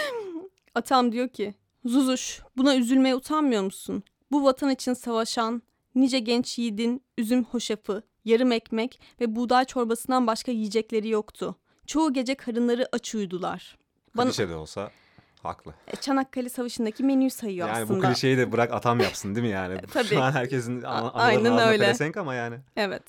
Atam 0.74 1.12
diyor 1.12 1.28
ki, 1.28 1.54
Zuzuş 1.84 2.40
buna 2.56 2.76
üzülmeye 2.76 3.14
utanmıyor 3.14 3.62
musun? 3.62 4.02
Bu 4.30 4.44
vatan 4.44 4.70
için 4.70 4.94
savaşan 4.94 5.62
nice 5.94 6.18
genç 6.18 6.58
yiğidin 6.58 7.02
üzüm 7.18 7.44
hoşafı, 7.44 8.02
yarım 8.24 8.52
ekmek 8.52 9.00
ve 9.20 9.36
buğday 9.36 9.64
çorbasından 9.64 10.26
başka 10.26 10.52
yiyecekleri 10.52 11.08
yoktu. 11.08 11.56
Çoğu 11.86 12.12
gece 12.12 12.34
karınları 12.34 12.88
aç 12.92 13.14
uyudular. 13.14 13.78
Bana 14.16 14.28
Klişe 14.28 14.48
de 14.48 14.54
olsa 14.54 14.90
haklı. 15.44 15.74
E, 15.86 15.96
Çanakkale 15.96 16.48
Savaşı'ndaki 16.48 17.04
menüyü 17.04 17.30
sayıyor 17.30 17.68
Yani 17.68 17.78
aslında. 17.82 17.98
bu 18.02 18.08
klişeyi 18.08 18.38
de 18.38 18.52
bırak 18.52 18.72
atam 18.72 19.00
yapsın 19.00 19.34
değil 19.34 19.46
mi 19.46 19.52
yani? 19.52 19.80
Tabii. 19.92 20.06
Şu 20.06 20.22
an 20.22 20.32
herkesin 20.32 20.82
aynen 21.14 21.58
öyle. 21.58 21.84
pelesenk 21.84 22.16
ama 22.16 22.34
yani. 22.34 22.56
Evet. 22.76 23.02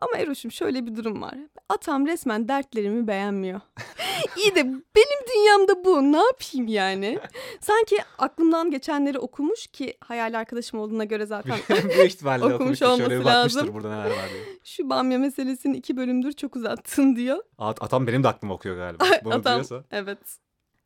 Ama 0.00 0.16
Eroş'um 0.18 0.52
şöyle 0.52 0.86
bir 0.86 0.96
durum 0.96 1.22
var. 1.22 1.34
Atam 1.68 2.06
resmen 2.06 2.48
dertlerimi 2.48 3.06
beğenmiyor. 3.06 3.60
İyi 4.36 4.54
de 4.54 4.64
benim 4.66 5.26
dünyamda 5.34 5.84
bu. 5.84 6.12
Ne 6.12 6.16
yapayım 6.22 6.66
yani? 6.68 7.18
Sanki 7.60 7.96
aklımdan 8.18 8.70
geçenleri 8.70 9.18
okumuş 9.18 9.66
ki 9.66 9.94
hayal 10.00 10.34
arkadaşım 10.38 10.80
olduğuna 10.80 11.04
göre 11.04 11.26
zaten 11.26 11.56
Büyük 11.70 12.12
ihtimalle 12.12 12.44
Okumuş. 12.54 12.78
Şöyle 12.78 12.92
olması 12.92 13.24
bakmıştır 13.24 13.60
lazım. 13.60 13.74
burada 13.74 13.90
neler 13.90 14.04
var 14.10 14.28
diye. 14.32 14.42
şu 14.64 14.90
bamya 14.90 15.18
meselesini 15.18 15.76
iki 15.76 15.96
bölümdür 15.96 16.32
çok 16.32 16.56
uzattın 16.56 17.16
diyor. 17.16 17.38
At, 17.58 17.82
atam 17.82 18.06
benim 18.06 18.22
de 18.22 18.28
aklımı 18.28 18.54
okuyor 18.54 18.76
galiba. 18.76 19.04
Bunu 19.24 19.34
Atam. 19.34 19.54
diyorsa 19.54 19.84
Evet. 19.90 20.18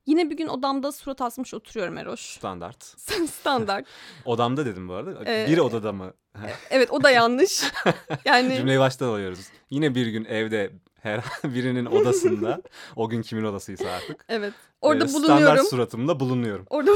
Yine 0.06 0.30
bir 0.30 0.36
gün 0.36 0.46
odamda 0.46 0.92
surat 0.92 1.20
asmış 1.20 1.54
oturuyorum 1.54 1.98
Eroş. 1.98 2.20
standart. 2.20 2.84
Standart. 3.30 3.86
Odamda 4.24 4.66
dedim 4.66 4.88
bu 4.88 4.92
arada. 4.94 5.30
Ee, 5.30 5.46
bir 5.48 5.58
odada 5.58 5.92
mı? 5.92 6.12
Evet 6.70 6.90
o 6.90 7.02
da 7.02 7.10
yanlış. 7.10 7.62
Yani 8.24 8.56
Cümleyi 8.56 8.78
baştan 8.78 9.06
alıyoruz. 9.08 9.48
Yine 9.70 9.94
bir 9.94 10.06
gün 10.06 10.24
evde 10.24 10.72
her 11.02 11.20
birinin 11.44 11.86
odasında 11.86 12.62
o 12.96 13.08
gün 13.08 13.22
kimin 13.22 13.44
odasıysa 13.44 13.88
artık. 13.90 14.24
evet 14.28 14.52
orada 14.80 15.04
e, 15.04 15.08
bulunuyorum. 15.08 15.44
Standart 15.44 15.68
suratımda 15.68 16.20
bulunuyorum. 16.20 16.66
Orada 16.70 16.90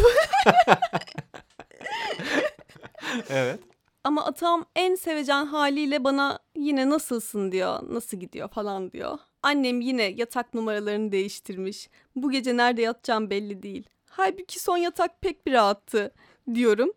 Evet. 3.29 3.61
Ama 4.05 4.25
atam 4.25 4.64
en 4.76 4.95
sevecen 4.95 5.47
haliyle 5.47 6.05
bana 6.05 6.38
yine 6.57 6.90
nasılsın 6.90 7.52
diyor, 7.52 7.78
nasıl 7.88 8.17
gidiyor 8.17 8.49
falan 8.49 8.93
diyor. 8.93 9.19
Annem 9.43 9.81
yine 9.81 10.02
yatak 10.02 10.55
numaralarını 10.55 11.12
değiştirmiş. 11.12 11.88
Bu 12.17 12.31
gece 12.31 12.57
nerede 12.57 12.83
yatacağım 12.83 13.31
belli 13.31 13.62
değil. 13.62 13.88
Halbuki 14.11 14.61
son 14.61 14.76
yatak 14.76 15.21
pek 15.23 15.47
bir 15.47 15.52
rahattı 15.52 16.14
diyorum. 16.55 16.93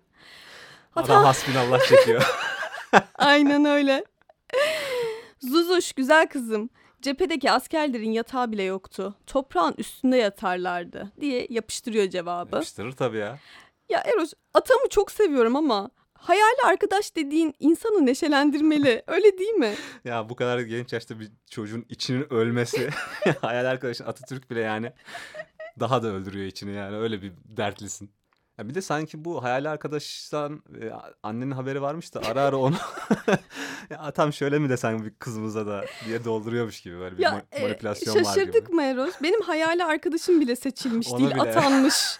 Adam 0.95 1.03
Atam 1.03 1.23
hasbinallah 1.23 1.79
çekiyor. 1.87 2.35
aynen 3.15 3.65
öyle. 3.65 4.05
Zuzuş 5.39 5.93
güzel 5.93 6.27
kızım. 6.27 6.69
Cephedeki 7.01 7.51
askerlerin 7.51 8.11
yatağı 8.11 8.51
bile 8.51 8.63
yoktu. 8.63 9.15
Toprağın 9.27 9.73
üstünde 9.77 10.17
yatarlardı 10.17 11.11
diye 11.21 11.47
yapıştırıyor 11.49 12.09
cevabı. 12.09 12.55
Yapıştırır 12.55 12.91
tabii 12.91 13.17
ya. 13.17 13.39
Ya 13.89 13.99
Eros 13.99 14.33
atamı 14.53 14.89
çok 14.89 15.11
seviyorum 15.11 15.55
ama 15.55 15.89
hayali 16.21 16.57
arkadaş 16.65 17.15
dediğin 17.15 17.53
insanı 17.59 18.05
neşelendirmeli. 18.05 19.03
Öyle 19.07 19.37
değil 19.37 19.53
mi? 19.53 19.73
Ya 20.05 20.29
bu 20.29 20.35
kadar 20.35 20.59
genç 20.59 20.93
yaşta 20.93 21.19
bir 21.19 21.31
çocuğun 21.49 21.85
içinin 21.89 22.33
ölmesi 22.33 22.89
hayal 23.41 23.65
arkadaşın 23.65 24.05
Atatürk 24.05 24.49
bile 24.51 24.59
yani 24.61 24.91
daha 25.79 26.03
da 26.03 26.07
öldürüyor 26.07 26.45
içini 26.45 26.71
yani 26.75 26.97
öyle 26.97 27.21
bir 27.21 27.31
dertlisin. 27.45 28.11
Ya 28.57 28.69
bir 28.69 28.75
de 28.75 28.81
sanki 28.81 29.25
bu 29.25 29.43
hayal 29.43 29.65
arkadaştan 29.65 30.63
e, 30.81 30.91
annenin 31.23 31.51
haberi 31.51 31.81
varmış 31.81 32.13
da 32.13 32.21
ara 32.25 32.41
ara 32.41 32.57
onu 32.57 32.75
ya 33.89 34.11
tam 34.11 34.33
şöyle 34.33 34.59
mi 34.59 34.69
desen 34.69 35.05
bir 35.05 35.13
kızımıza 35.19 35.67
da 35.67 35.85
diye 36.05 36.25
dolduruyormuş 36.25 36.81
gibi 36.81 36.99
böyle 36.99 37.17
bir 37.17 37.23
Ya 37.23 37.29
ma- 37.29 37.41
e, 37.51 37.61
manipülasyon 37.61 38.15
var 38.15 38.23
şaşırdık 38.23 38.65
gibi. 38.65 38.75
mı 38.75 38.83
Eros? 38.83 39.13
Benim 39.23 39.41
hayali 39.41 39.85
arkadaşım 39.85 40.41
bile 40.41 40.55
seçilmiş 40.55 41.07
Ona 41.07 41.17
değil, 41.19 41.31
bile. 41.31 41.41
atanmış. 41.41 42.19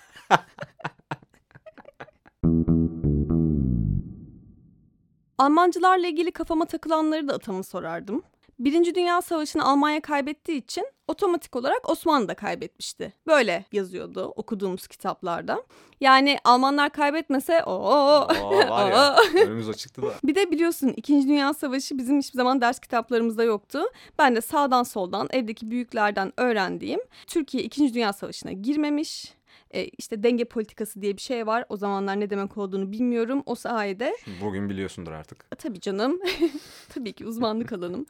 Almancılarla 5.41 6.07
ilgili 6.07 6.31
kafama 6.31 6.65
takılanları 6.65 7.27
da 7.27 7.33
atamı 7.33 7.63
sorardım. 7.63 8.23
Birinci 8.59 8.95
Dünya 8.95 9.21
Savaşı'nı 9.21 9.65
Almanya 9.65 10.01
kaybettiği 10.01 10.57
için 10.57 10.85
otomatik 11.07 11.55
olarak 11.55 11.89
Osmanlı 11.89 12.27
da 12.27 12.33
kaybetmişti. 12.33 13.13
Böyle 13.27 13.65
yazıyordu 13.71 14.33
okuduğumuz 14.35 14.87
kitaplarda. 14.87 15.63
Yani 16.01 16.37
Almanlar 16.43 16.89
kaybetmese 16.89 17.63
o 17.63 17.81
var 18.69 18.91
ya 18.91 19.15
önümüz 19.35 19.69
açıktı 19.69 20.01
da. 20.01 20.13
Bir 20.23 20.35
de 20.35 20.51
biliyorsun 20.51 20.93
2. 20.97 21.27
Dünya 21.27 21.53
Savaşı 21.53 21.97
bizim 21.97 22.19
hiçbir 22.19 22.37
zaman 22.37 22.61
ders 22.61 22.79
kitaplarımızda 22.79 23.43
yoktu. 23.43 23.79
Ben 24.19 24.35
de 24.35 24.41
sağdan 24.41 24.83
soldan 24.83 25.27
evdeki 25.31 25.71
büyüklerden 25.71 26.33
öğrendiğim 26.37 26.99
Türkiye 27.27 27.63
2. 27.63 27.93
Dünya 27.93 28.13
Savaşı'na 28.13 28.51
girmemiş. 28.51 29.33
E, 29.73 29.83
işte 29.85 30.23
denge 30.23 30.45
politikası 30.45 31.01
diye 31.01 31.17
bir 31.17 31.21
şey 31.21 31.47
var. 31.47 31.65
O 31.69 31.77
zamanlar 31.77 32.19
ne 32.19 32.29
demek 32.29 32.57
olduğunu 32.57 32.91
bilmiyorum. 32.91 33.43
O 33.45 33.55
sayede 33.55 34.15
Bugün 34.41 34.69
biliyorsundur 34.69 35.11
artık. 35.11 35.45
e, 35.51 35.55
tabii 35.55 35.79
canım 35.79 36.19
tabii 36.93 37.13
ki 37.13 37.25
uzmanlık 37.25 37.73
alanım. 37.73 38.05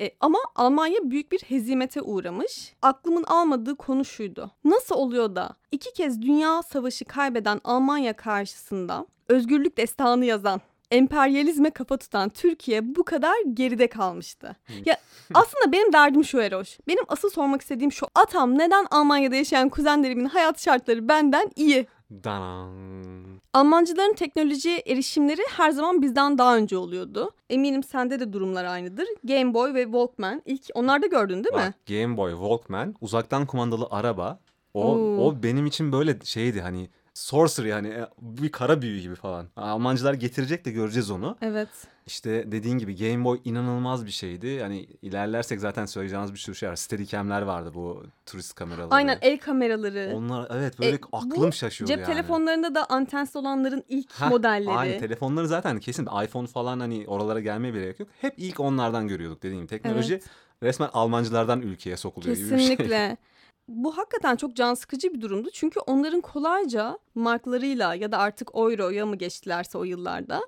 E, 0.00 0.10
ama 0.20 0.38
Almanya 0.54 0.98
büyük 1.10 1.32
bir 1.32 1.38
hezimete 1.40 2.02
uğramış. 2.02 2.74
Aklımın 2.82 3.24
almadığı 3.24 3.76
konu 3.76 4.04
şuydu. 4.04 4.50
Nasıl 4.64 4.94
oluyor 4.94 5.36
da 5.36 5.54
iki 5.72 5.92
kez 5.92 6.22
dünya 6.22 6.62
savaşı 6.62 7.04
kaybeden 7.04 7.60
Almanya 7.64 8.12
karşısında 8.12 9.06
özgürlük 9.28 9.76
destanı 9.76 10.24
yazan 10.24 10.60
emperyalizme 10.90 11.70
kafa 11.70 11.96
tutan 11.96 12.28
Türkiye 12.28 12.94
bu 12.96 13.04
kadar 13.04 13.34
geride 13.54 13.86
kalmıştı. 13.88 14.56
Ya 14.84 14.96
aslında 15.34 15.72
benim 15.72 15.92
derdim 15.92 16.24
şu 16.24 16.40
Eroş. 16.40 16.78
Benim 16.88 17.04
asıl 17.08 17.30
sormak 17.30 17.60
istediğim 17.60 17.92
şu. 17.92 18.06
Atam 18.14 18.58
neden 18.58 18.86
Almanya'da 18.90 19.36
yaşayan 19.36 19.68
kuzenlerimin 19.68 20.24
hayat 20.24 20.60
şartları 20.62 21.08
benden 21.08 21.50
iyi? 21.56 21.86
Danan. 22.24 23.38
Almancıların 23.52 24.14
teknolojiye 24.14 24.82
erişimleri 24.86 25.40
her 25.56 25.70
zaman 25.70 26.02
bizden 26.02 26.38
daha 26.38 26.56
önce 26.56 26.76
oluyordu. 26.76 27.30
Eminim 27.50 27.82
sende 27.82 28.20
de 28.20 28.32
durumlar 28.32 28.64
aynıdır. 28.64 29.06
Game 29.24 29.54
Boy 29.54 29.74
ve 29.74 29.82
Walkman 29.84 30.42
ilk 30.46 30.62
onlarda 30.74 31.06
gördün 31.06 31.44
değil 31.44 31.54
mi? 31.54 31.60
Bak, 31.60 31.86
Game 31.88 32.16
Boy, 32.16 32.30
Walkman, 32.32 32.94
uzaktan 33.00 33.46
kumandalı 33.46 33.86
araba. 33.90 34.40
O 34.74 34.82
Oo. 34.94 35.26
o 35.26 35.42
benim 35.42 35.66
için 35.66 35.92
böyle 35.92 36.18
şeydi 36.24 36.60
hani 36.60 36.88
sorcery 37.18 37.72
hani 37.72 37.88
e, 37.88 38.08
bir 38.20 38.52
kara 38.52 38.82
büyü 38.82 39.00
gibi 39.00 39.14
falan. 39.14 39.46
Almancılar 39.56 40.14
getirecek 40.14 40.64
de 40.64 40.70
göreceğiz 40.70 41.10
onu. 41.10 41.36
Evet. 41.42 41.68
İşte 42.06 42.52
dediğin 42.52 42.78
gibi 42.78 42.96
Game 42.96 43.24
Boy 43.24 43.40
inanılmaz 43.44 44.06
bir 44.06 44.10
şeydi. 44.10 44.46
Yani 44.46 44.86
ilerlersek 45.02 45.60
zaten 45.60 45.86
söyleyeceğimiz 45.86 46.32
bir 46.32 46.38
sürü 46.38 46.56
şey 46.56 46.68
var. 46.68 46.76
Steadicam'ler 46.76 47.42
vardı 47.42 47.70
bu 47.74 48.02
turist 48.26 48.54
kameraları. 48.54 48.94
Aynen 48.94 49.18
el 49.22 49.38
kameraları. 49.38 50.12
Onlar 50.16 50.48
evet 50.50 50.78
böyle 50.78 50.96
E, 50.96 51.00
aklım 51.12 51.52
şaşıyordu 51.52 51.92
Cep 51.92 51.98
yani. 51.98 52.06
telefonlarında 52.14 52.74
da 52.74 52.86
antensiz 52.88 53.36
olanların 53.36 53.84
ilk 53.88 54.20
Heh, 54.20 54.30
modelleri. 54.30 54.70
Aynen 54.70 54.98
telefonları 55.00 55.48
zaten 55.48 55.80
kesin 55.80 56.08
iPhone 56.24 56.46
falan 56.46 56.80
hani 56.80 57.04
oralara 57.06 57.40
gelmeye 57.40 57.74
bile 57.74 57.82
gerek 57.82 58.00
yok. 58.00 58.08
Hep 58.20 58.34
ilk 58.36 58.60
onlardan 58.60 59.08
görüyorduk 59.08 59.42
dediğim 59.42 59.58
gibi. 59.62 59.68
Teknoloji 59.68 60.14
Evet. 60.14 60.24
resmen 60.62 60.88
Almancılardan 60.92 61.60
ülkeye 61.62 61.96
sokuluyor 61.96 62.36
gibi 62.36 62.50
bir 62.50 62.58
şey. 62.58 62.68
Kesinlikle. 62.68 63.16
Bu 63.68 63.96
hakikaten 63.96 64.36
çok 64.36 64.56
can 64.56 64.74
sıkıcı 64.74 65.14
bir 65.14 65.20
durumdu. 65.20 65.50
Çünkü 65.52 65.80
onların 65.80 66.20
kolayca 66.20 66.98
marklarıyla 67.14 67.94
ya 67.94 68.12
da 68.12 68.18
artık 68.18 68.50
euroya 68.54 69.06
mı 69.06 69.16
geçtilerse 69.16 69.78
o 69.78 69.84
yıllarda 69.84 70.40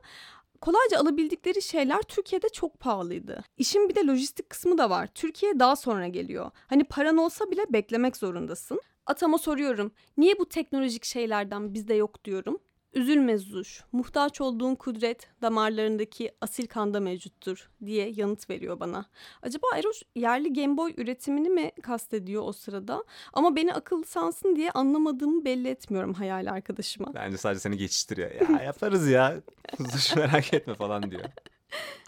Kolayca 0.61 0.99
alabildikleri 0.99 1.63
şeyler 1.63 2.03
Türkiye'de 2.03 2.49
çok 2.49 2.81
pahalıydı. 2.81 3.45
İşin 3.59 3.89
bir 3.89 3.95
de 3.95 4.07
lojistik 4.07 4.51
kısmı 4.51 4.79
da 4.79 4.91
var. 4.91 5.07
Türkiye 5.15 5.59
daha 5.59 5.77
sonra 5.77 6.09
geliyor. 6.09 6.51
Hani 6.67 6.85
paran 6.85 7.17
olsa 7.17 7.51
bile 7.51 7.63
beklemek 7.73 8.17
zorundasın. 8.17 8.81
Atama 9.07 9.39
soruyorum. 9.39 9.93
Niye 10.17 10.39
bu 10.39 10.49
teknolojik 10.49 11.05
şeylerden 11.05 11.75
bizde 11.75 11.95
yok 11.95 12.25
diyorum. 12.25 12.59
Üzülme 12.95 13.39
Zuş, 13.39 13.85
muhtaç 13.93 14.41
olduğun 14.41 14.75
kudret 14.75 15.29
damarlarındaki 15.43 16.33
asil 16.41 16.67
kanda 16.67 17.01
mevcuttur 17.01 17.71
diye 17.87 18.13
yanıt 18.17 18.51
veriyor 18.51 18.81
bana. 18.81 19.07
Acaba 19.43 19.67
Eroş 19.77 20.03
yerli 20.17 20.53
Game 20.53 20.77
Boy 20.77 20.95
üretimini 20.97 21.49
mi 21.51 21.71
kastediyor 21.83 22.43
o 22.47 22.53
sırada? 22.53 23.05
Ama 23.33 23.57
beni 23.57 23.75
akıllı 23.75 24.05
sansın 24.05 24.57
diye 24.57 24.71
anlamadığımı 24.71 25.45
belli 25.45 25.69
etmiyorum 25.69 26.15
hayal 26.15 26.47
arkadaşıma. 26.47 27.15
Bence 27.15 27.37
sadece 27.37 27.61
seni 27.61 27.77
geçiştiriyor. 27.77 28.31
Ya 28.31 28.63
yaparız 28.65 29.09
ya. 29.09 29.41
Zuş 29.79 30.17
merak 30.17 30.55
etme 30.55 30.75
falan 30.75 31.11
diyor. 31.11 31.25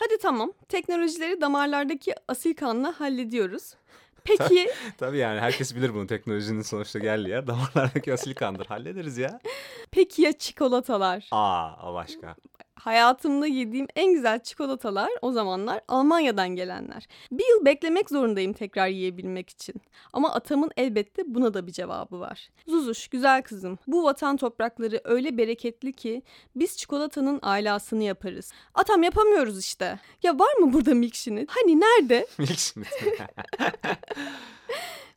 Hadi 0.00 0.18
tamam, 0.22 0.52
teknolojileri 0.68 1.40
damarlardaki 1.40 2.14
asil 2.28 2.54
kanla 2.54 3.00
hallediyoruz. 3.00 3.74
Peki 4.24 4.68
Tabii 4.98 5.18
yani 5.18 5.40
herkes 5.40 5.74
bilir 5.76 5.94
bunu. 5.94 6.06
Teknolojinin 6.06 6.62
sonuçta 6.62 6.98
geldiği 6.98 7.28
yer 7.28 7.46
damarlardaki 7.46 8.12
asil 8.12 8.34
kandır. 8.34 8.66
Hallederiz 8.66 9.18
ya. 9.18 9.40
peki 9.90 10.22
ya 10.22 10.32
çikolatalar? 10.32 11.28
Aa 11.30 11.90
o 11.90 11.94
başka. 11.94 12.36
Hayatımda 12.82 13.46
yediğim 13.46 13.86
en 13.96 14.12
güzel 14.12 14.42
çikolatalar 14.42 15.10
o 15.22 15.32
zamanlar 15.32 15.80
Almanya'dan 15.88 16.48
gelenler. 16.48 17.06
Bir 17.32 17.44
yıl 17.48 17.64
beklemek 17.64 18.10
zorundayım 18.10 18.52
tekrar 18.52 18.88
yiyebilmek 18.88 19.50
için. 19.50 19.74
Ama 20.12 20.34
atamın 20.34 20.70
elbette 20.76 21.22
buna 21.26 21.54
da 21.54 21.66
bir 21.66 21.72
cevabı 21.72 22.20
var. 22.20 22.50
Zuzuş 22.66 23.08
güzel 23.08 23.42
kızım 23.42 23.78
bu 23.86 24.04
vatan 24.04 24.36
toprakları 24.36 25.00
öyle 25.04 25.36
bereketli 25.36 25.92
ki 25.92 26.22
biz 26.56 26.76
çikolatanın 26.76 27.38
ailasını 27.42 28.02
yaparız. 28.02 28.52
Atam 28.74 29.02
yapamıyoruz 29.02 29.58
işte. 29.58 29.98
Ya 30.22 30.38
var 30.38 30.54
mı 30.54 30.72
burada 30.72 30.94
milkshake? 30.94 31.46
Hani 31.48 31.80
nerede? 31.80 32.26
Milkshake. 32.38 32.88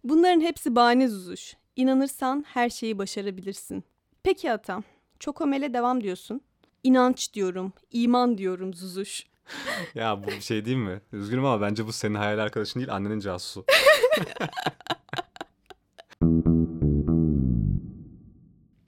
Bunların 0.04 0.42
hepsi 0.42 0.76
bahane 0.76 1.08
Zuzuş. 1.08 1.56
İnanırsan 1.76 2.46
her 2.48 2.70
şeyi 2.70 2.98
başarabilirsin. 2.98 3.84
Peki 4.24 4.52
atam. 4.52 4.84
Çokomele 5.20 5.74
devam 5.74 6.04
diyorsun. 6.04 6.42
İnanç 6.86 7.34
diyorum, 7.34 7.74
iman 7.92 8.38
diyorum 8.38 8.74
Zuzuş. 8.74 9.26
ya 9.96 10.24
bu 10.24 10.28
bir 10.28 10.42
şey 10.42 10.66
değil 10.66 10.78
mi? 10.78 11.02
Üzgünüm 11.14 11.46
ama 11.46 11.62
bence 11.62 11.88
bu 11.88 11.94
senin 11.94 12.16
hayal 12.16 12.40
arkadaşın 12.40 12.80
değil 12.80 12.94
annenin 12.94 13.20
casusu. 13.20 13.66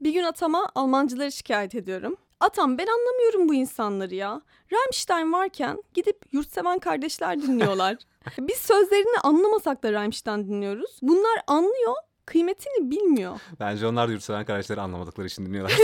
Bir 0.01 0.13
gün 0.13 0.23
atama 0.23 0.69
Almancıları 0.75 1.31
şikayet 1.31 1.75
ediyorum. 1.75 2.17
Atam 2.39 2.77
ben 2.77 2.87
anlamıyorum 2.87 3.49
bu 3.49 3.53
insanları 3.53 4.15
ya. 4.15 4.41
Rammstein 4.73 5.33
varken 5.33 5.83
gidip 5.93 6.21
yurtseven 6.31 6.79
kardeşler 6.79 7.41
dinliyorlar. 7.41 7.97
Biz 8.39 8.57
sözlerini 8.57 9.19
anlamasak 9.23 9.83
da 9.83 9.91
Rammstein 9.91 10.47
dinliyoruz. 10.47 10.99
Bunlar 11.01 11.39
anlıyor, 11.47 11.93
kıymetini 12.25 12.91
bilmiyor. 12.91 13.39
Bence 13.59 13.87
onlar 13.87 14.07
da 14.07 14.11
yurtseven 14.11 14.45
kardeşleri 14.45 14.81
anlamadıkları 14.81 15.27
için 15.27 15.45
dinliyorlar. 15.45 15.79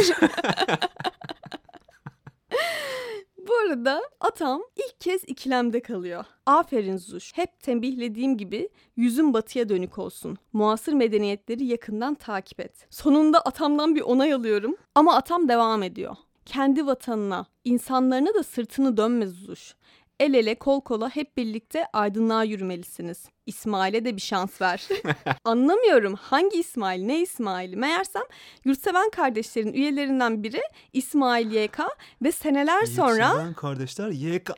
Bu 3.54 3.58
arada 3.58 4.02
atam 4.20 4.62
ilk 4.76 5.02
kez 5.02 5.24
ikilemde 5.28 5.80
kalıyor. 5.82 6.26
Aferin 6.46 6.98
Zuş. 6.98 7.32
Hep 7.36 7.60
tembihlediğim 7.60 8.38
gibi 8.38 8.70
yüzün 8.96 9.34
batıya 9.34 9.70
dönük 9.70 9.98
olsun. 9.98 10.38
Muasır 10.54 10.94
medeniyetleri 10.94 11.66
yakından 11.66 12.16
takip 12.16 12.60
et. 12.60 12.88
Sonunda 12.90 13.40
atamdan 13.42 13.96
bir 13.96 14.02
onay 14.02 14.34
alıyorum 14.34 14.76
ama 14.96 15.16
atam 15.16 15.48
devam 15.48 15.84
ediyor. 15.84 16.16
Kendi 16.46 16.86
vatanına, 16.86 17.46
insanlarına 17.64 18.34
da 18.34 18.44
sırtını 18.44 18.98
dönme 18.98 19.28
Zuş. 19.28 19.76
El 20.20 20.34
ele 20.34 20.56
kol 20.56 20.82
kola 20.82 21.10
hep 21.10 21.38
birlikte 21.38 21.86
aydınlığa 21.94 22.44
yürümelisiniz. 22.44 23.26
İsmail'e 23.46 24.06
de 24.06 24.16
bir 24.16 24.22
şans 24.22 24.62
ver. 24.62 24.88
Anlamıyorum 25.46 26.14
hangi 26.14 26.60
İsmail 26.60 27.04
ne 27.06 27.22
İsmail'i 27.22 27.76
meğersem 27.76 28.24
yurtseven 28.66 29.10
kardeşlerin 29.10 29.74
üyelerinden 29.74 30.44
biri 30.44 30.62
İsmail 30.94 31.52
YK 31.52 31.80
ve 32.22 32.32
seneler 32.32 32.86
sonra... 32.86 33.28
Yurtseven 33.28 33.54
kardeşler 33.54 34.10
YK. 34.10 34.50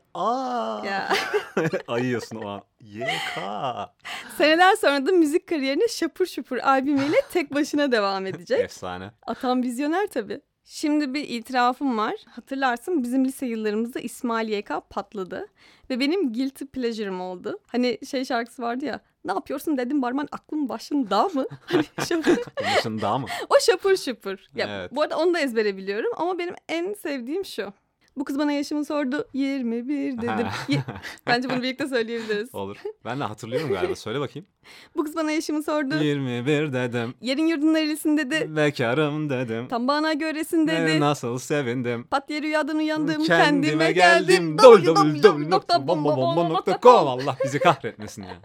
Ayıyorsun 1.88 2.36
o 2.36 2.48
an. 2.48 2.62
YK. 2.82 3.40
Seneler 4.38 4.76
sonra 4.76 5.06
da 5.06 5.12
müzik 5.12 5.48
kariyerine 5.48 5.88
şapur 5.88 6.26
şupur 6.26 6.58
albümüyle 6.58 7.18
tek 7.32 7.54
başına 7.54 7.92
devam 7.92 8.26
edecek. 8.26 8.60
Efsane. 8.60 9.12
Atam 9.28 9.64
vizyoner 9.64 10.08
tabii. 10.08 10.42
Şimdi 10.68 11.14
bir 11.14 11.30
itirafım 11.30 11.98
var. 11.98 12.16
Hatırlarsın 12.30 13.04
bizim 13.04 13.26
lise 13.26 13.46
yıllarımızda 13.46 14.00
İsmail 14.00 14.50
YK 14.50 14.72
patladı. 14.90 15.48
Ve 15.90 16.00
benim 16.00 16.34
guilty 16.34 16.66
pleasure'ım 16.66 17.22
oldu. 17.22 17.60
Hani 17.68 17.98
şey 18.10 18.26
şarkısı 18.26 18.62
vardı 18.62 18.86
ya. 18.86 19.00
Ne 19.26 19.32
yapıyorsun 19.32 19.78
dedim 19.78 20.02
barman 20.02 20.28
aklım 20.32 20.70
başında 20.70 21.28
mı? 21.28 21.46
Hani 21.66 21.84
dışında 22.00 23.02
daha 23.02 23.18
mı? 23.18 23.28
o 23.50 23.54
şapur 23.62 23.96
şupur. 23.96 24.38
Ya, 24.56 24.68
Evet. 24.80 24.92
Bu 24.96 25.02
arada 25.02 25.18
onu 25.18 25.34
da 25.34 25.40
ezbere 25.40 25.78
biliyorum 25.78 26.12
ama 26.16 26.38
benim 26.40 26.56
en 26.70 26.94
sevdiğim 26.94 27.46
şu. 27.46 27.74
Bu 28.18 28.26
kız 28.26 28.40
bana 28.40 28.52
yaşımı 28.52 28.86
sordu. 28.86 29.28
21 29.34 30.22
dedim. 30.22 30.48
Bence 31.28 31.50
bunu 31.50 31.58
birlikte 31.64 31.88
söyleyebiliriz. 31.88 32.56
Olur. 32.56 32.78
Ben 33.06 33.20
de 33.20 33.24
hatırlıyorum 33.24 33.70
galiba. 33.70 33.96
Söyle 33.96 34.20
bakayım. 34.20 34.48
Bu 34.96 35.04
kız 35.04 35.16
bana 35.16 35.32
yaşımı 35.32 35.64
sordu. 35.64 35.96
21 36.04 36.74
dedim. 36.74 37.14
Yerin 37.22 37.48
yurdun 37.48 37.74
nerelisin 37.74 38.18
dedi. 38.18 38.56
Bekarım 38.56 39.30
dedim. 39.30 39.68
Tam 39.68 39.88
bana 39.88 40.14
göresin 40.14 40.68
Ne 40.68 40.82
dedi. 40.88 41.00
nasıl 41.00 41.38
sevindim. 41.38 42.04
Pat 42.04 42.30
diye 42.30 42.42
rüyadan 42.42 42.78
uyandım 42.78 43.24
Kendime, 43.24 43.46
kendime, 43.46 43.92
geldim. 43.92 44.58
geldim. 44.58 44.58
www.bombabomba.com 44.58 47.08
Allah 47.08 47.36
bizi 47.44 47.60
kahretmesin 47.60 48.24
ya. 48.24 48.36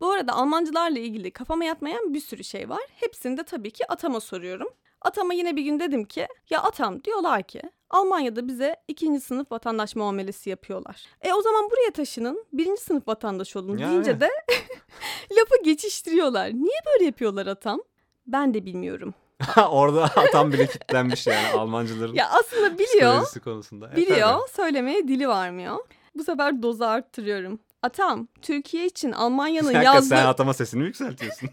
Bu 0.00 0.10
arada 0.10 0.32
Almancılarla 0.32 0.98
ilgili 0.98 1.30
kafama 1.30 1.64
yatmayan 1.64 2.14
bir 2.14 2.20
sürü 2.20 2.44
şey 2.44 2.68
var. 2.68 2.82
Hepsini 3.00 3.36
de 3.36 3.42
tabii 3.44 3.70
ki 3.70 3.92
atama 3.92 4.20
soruyorum. 4.20 4.68
Atama 5.04 5.34
yine 5.34 5.56
bir 5.56 5.62
gün 5.62 5.80
dedim 5.80 6.04
ki 6.04 6.28
ya 6.50 6.62
atam 6.62 7.04
diyorlar 7.04 7.42
ki 7.42 7.62
Almanya'da 7.90 8.48
bize 8.48 8.76
ikinci 8.88 9.20
sınıf 9.20 9.52
vatandaş 9.52 9.96
muamelesi 9.96 10.50
yapıyorlar. 10.50 11.04
E 11.22 11.32
o 11.32 11.42
zaman 11.42 11.70
buraya 11.70 11.90
taşının 11.90 12.44
birinci 12.52 12.80
sınıf 12.82 13.08
vatandaş 13.08 13.56
olun 13.56 13.78
Yani. 13.78 13.90
deyince 13.90 14.20
de 14.20 14.30
lafı 15.32 15.62
geçiştiriyorlar. 15.64 16.46
Niye 16.48 16.80
böyle 16.86 17.04
yapıyorlar 17.04 17.46
atam? 17.46 17.80
Ben 18.26 18.54
de 18.54 18.64
bilmiyorum. 18.66 19.14
Orada 19.70 20.04
atam 20.04 20.52
bile 20.52 20.66
kilitlenmiş 20.66 21.26
yani 21.26 21.48
Almancıların 21.48 22.14
Ya 22.14 22.30
aslında 22.30 22.78
biliyor. 22.78 23.26
konusunda. 23.44 23.90
E, 23.92 23.96
Biliyor, 23.96 24.48
söylemeye 24.48 25.08
dili 25.08 25.28
varmıyor. 25.28 25.76
Bu 26.14 26.24
sefer 26.24 26.62
dozu 26.62 26.84
arttırıyorum. 26.84 27.58
Atam, 27.82 28.28
Türkiye 28.42 28.86
için 28.86 29.12
Almanya'nın 29.12 29.80
yazdığı... 29.82 30.06
sen 30.08 30.26
atama 30.26 30.54
sesini 30.54 30.80
mi 30.80 30.86
yükseltiyorsun? 30.86 31.48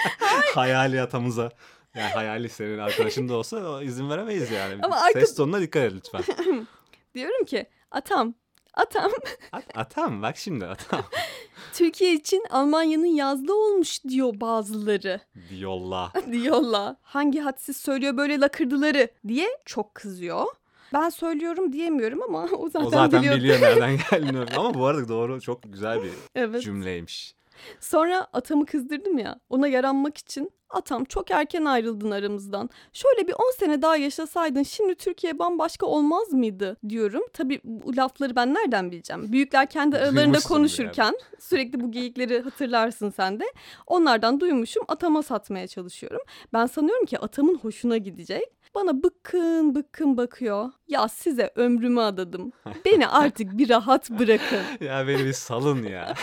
hayali 0.54 1.00
atamıza. 1.02 1.50
Yani 1.96 2.08
hayali 2.12 2.48
senin 2.48 2.78
arkadaşın 2.78 3.28
da 3.28 3.34
olsa 3.34 3.82
izin 3.82 4.10
veremeyiz 4.10 4.50
yani. 4.50 4.80
Ama 4.82 4.96
arka- 4.96 5.20
Ses 5.20 5.34
tonuna 5.34 5.60
dikkat 5.60 5.82
et 5.82 5.92
lütfen. 5.94 6.22
Diyorum 7.14 7.44
ki, 7.44 7.66
atam, 7.90 8.34
atam, 8.74 9.10
At- 9.52 9.76
atam 9.78 10.22
bak 10.22 10.36
şimdi 10.36 10.66
atam. 10.66 11.02
Türkiye 11.74 12.14
için 12.14 12.44
Almanya'nın 12.50 13.06
yazdığı 13.06 13.52
olmuş 13.54 14.04
diyor 14.04 14.40
bazıları. 14.40 15.20
Yolla. 15.58 16.12
Diyorlar. 16.32 16.96
Hangi 17.02 17.40
hadsiz 17.40 17.76
söylüyor 17.76 18.16
böyle 18.16 18.40
lakırdıları 18.40 19.08
diye 19.28 19.48
çok 19.64 19.94
kızıyor. 19.94 20.46
Ben 20.92 21.08
söylüyorum 21.08 21.72
diyemiyorum 21.72 22.22
ama 22.22 22.48
o 22.58 22.68
zaten, 22.68 22.86
o 22.86 22.90
zaten 22.90 23.20
biliyor. 23.22 23.36
biliyor 23.36 23.60
nereden 23.60 23.98
geldiğini. 24.10 24.44
Ama 24.56 24.74
bu 24.74 24.86
arada 24.86 25.08
doğru 25.08 25.40
çok 25.40 25.62
güzel 25.62 26.02
bir 26.02 26.10
Evet. 26.34 26.62
cümleymiş. 26.62 27.34
Sonra 27.80 28.26
atamı 28.32 28.66
kızdırdım 28.66 29.18
ya. 29.18 29.40
Ona 29.50 29.68
yaranmak 29.68 30.18
için 30.18 30.50
atam 30.70 31.04
çok 31.04 31.30
erken 31.30 31.64
ayrıldın 31.64 32.10
aramızdan. 32.10 32.70
Şöyle 32.92 33.28
bir 33.28 33.32
10 33.32 33.58
sene 33.58 33.82
daha 33.82 33.96
yaşasaydın 33.96 34.62
şimdi 34.62 34.94
Türkiye 34.94 35.38
bambaşka 35.38 35.86
olmaz 35.86 36.32
mıydı 36.32 36.76
diyorum. 36.88 37.22
Tabii 37.32 37.60
bu 37.64 37.96
lafları 37.96 38.36
ben 38.36 38.54
nereden 38.54 38.90
bileceğim? 38.90 39.32
Büyükler 39.32 39.70
kendi 39.70 39.96
aralarında 39.96 40.38
konuşurken 40.48 41.14
sürekli 41.40 41.80
bu 41.80 41.90
geyikleri 41.90 42.40
hatırlarsın 42.40 43.10
sen 43.10 43.40
de. 43.40 43.44
Onlardan 43.86 44.40
duymuşum 44.40 44.82
atama 44.88 45.22
satmaya 45.22 45.66
çalışıyorum. 45.66 46.20
Ben 46.52 46.66
sanıyorum 46.66 47.06
ki 47.06 47.18
atamın 47.18 47.58
hoşuna 47.58 47.96
gidecek. 47.96 48.44
Bana 48.74 49.02
bıkkın 49.02 49.74
bıkkın 49.74 50.16
bakıyor. 50.16 50.70
Ya 50.88 51.08
size 51.08 51.52
ömrümü 51.56 52.00
adadım. 52.00 52.52
Beni 52.84 53.08
artık 53.08 53.58
bir 53.58 53.68
rahat 53.68 54.10
bırakın. 54.10 54.58
Ya 54.86 55.08
beni 55.08 55.24
bir 55.24 55.32
salın 55.32 55.82
ya. 55.82 56.14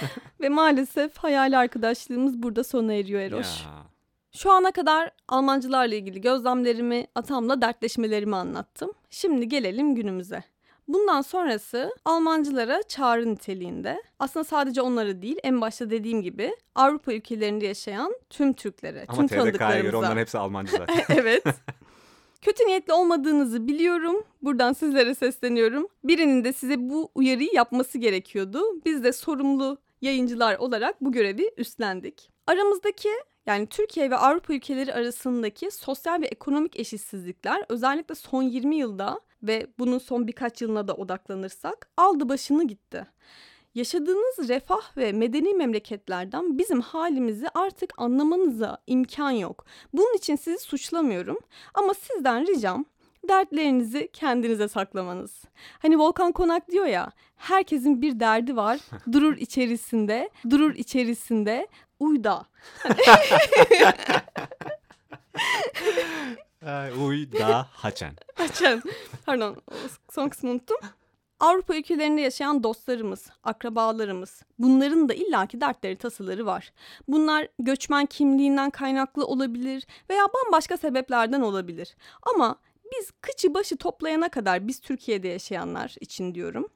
Ve 0.40 0.48
maalesef 0.48 1.18
hayali 1.18 1.56
arkadaşlığımız 1.56 2.42
burada 2.42 2.64
sona 2.64 2.92
eriyor 2.92 3.20
Eroş. 3.20 3.64
ya. 3.64 3.70
Şu 4.32 4.52
ana 4.52 4.70
kadar 4.70 5.10
Almancılarla 5.28 5.94
ilgili 5.94 6.20
gözlemlerimi, 6.20 7.06
atamla 7.14 7.62
dertleşmelerimi 7.62 8.36
anlattım. 8.36 8.92
Şimdi 9.10 9.48
gelelim 9.48 9.94
günümüze. 9.94 10.44
Bundan 10.88 11.20
sonrası 11.20 11.94
Almancılara 12.04 12.82
çağrı 12.82 13.32
niteliğinde. 13.32 14.02
Aslında 14.18 14.44
sadece 14.44 14.82
onlara 14.82 15.22
değil, 15.22 15.36
en 15.42 15.60
başta 15.60 15.90
dediğim 15.90 16.22
gibi 16.22 16.56
Avrupa 16.74 17.12
ülkelerinde 17.12 17.66
yaşayan 17.66 18.14
tüm 18.30 18.52
Türklere, 18.52 19.04
Ama 19.08 19.18
tüm 19.18 19.28
TDK'ya 19.28 19.42
göre 19.42 19.50
tanıdıklarımıza. 19.50 19.98
onların 19.98 20.16
hepsi 20.16 20.38
Almancı 20.38 20.72
zaten. 20.72 21.04
evet. 21.16 21.44
Kötü 22.40 22.66
niyetli 22.66 22.92
olmadığınızı 22.92 23.68
biliyorum. 23.68 24.24
Buradan 24.42 24.72
sizlere 24.72 25.14
sesleniyorum. 25.14 25.88
Birinin 26.04 26.44
de 26.44 26.52
size 26.52 26.90
bu 26.90 27.10
uyarıyı 27.14 27.50
yapması 27.52 27.98
gerekiyordu. 27.98 28.62
Biz 28.84 29.04
de 29.04 29.12
sorumlu 29.12 29.78
yayıncılar 30.00 30.58
olarak 30.58 31.00
bu 31.00 31.12
görevi 31.12 31.50
üstlendik. 31.56 32.30
Aramızdaki 32.46 33.08
yani 33.46 33.66
Türkiye 33.66 34.10
ve 34.10 34.16
Avrupa 34.16 34.54
ülkeleri 34.54 34.94
arasındaki 34.94 35.70
sosyal 35.70 36.20
ve 36.20 36.26
ekonomik 36.26 36.80
eşitsizlikler 36.80 37.64
özellikle 37.68 38.14
son 38.14 38.42
20 38.42 38.76
yılda 38.76 39.20
ve 39.42 39.66
bunun 39.78 39.98
son 39.98 40.26
birkaç 40.26 40.62
yılına 40.62 40.88
da 40.88 40.94
odaklanırsak 40.94 41.90
aldı 41.96 42.28
başını 42.28 42.66
gitti. 42.66 43.06
Yaşadığınız 43.74 44.48
refah 44.48 44.96
ve 44.96 45.12
medeni 45.12 45.54
memleketlerden 45.54 46.58
bizim 46.58 46.80
halimizi 46.80 47.48
artık 47.54 47.92
anlamanıza 47.96 48.78
imkan 48.86 49.30
yok. 49.30 49.64
Bunun 49.92 50.16
için 50.16 50.36
sizi 50.36 50.58
suçlamıyorum 50.58 51.38
ama 51.74 51.94
sizden 51.94 52.46
ricam 52.46 52.84
dertlerinizi 53.30 54.10
kendinize 54.12 54.68
saklamanız. 54.68 55.42
Hani 55.78 55.98
Volkan 55.98 56.32
Konak 56.32 56.70
diyor 56.70 56.86
ya, 56.86 57.12
herkesin 57.36 58.02
bir 58.02 58.20
derdi 58.20 58.56
var, 58.56 58.80
durur 59.12 59.36
içerisinde, 59.36 60.30
durur 60.50 60.74
içerisinde, 60.74 61.68
uyda. 62.00 62.46
Uy 66.98 67.32
da 67.32 67.68
haçen. 67.72 68.12
Haçen. 68.34 68.82
Pardon, 69.26 69.56
son 70.10 70.28
kısmı 70.28 70.50
unuttum. 70.50 70.76
Avrupa 71.40 71.76
ülkelerinde 71.76 72.20
yaşayan 72.20 72.62
dostlarımız, 72.62 73.30
akrabalarımız, 73.44 74.42
bunların 74.58 75.08
da 75.08 75.14
illaki 75.14 75.60
dertleri, 75.60 75.96
tasaları 75.96 76.46
var. 76.46 76.72
Bunlar 77.08 77.48
göçmen 77.58 78.06
kimliğinden 78.06 78.70
kaynaklı 78.70 79.26
olabilir 79.26 79.86
veya 80.10 80.24
bambaşka 80.34 80.76
sebeplerden 80.76 81.40
olabilir. 81.40 81.96
Ama 82.34 82.56
biz 82.92 83.10
kıçı 83.20 83.54
başı 83.54 83.76
toplayana 83.76 84.28
kadar 84.28 84.68
biz 84.68 84.80
Türkiye'de 84.80 85.28
yaşayanlar 85.28 85.96
için 86.00 86.34
diyorum. 86.34 86.68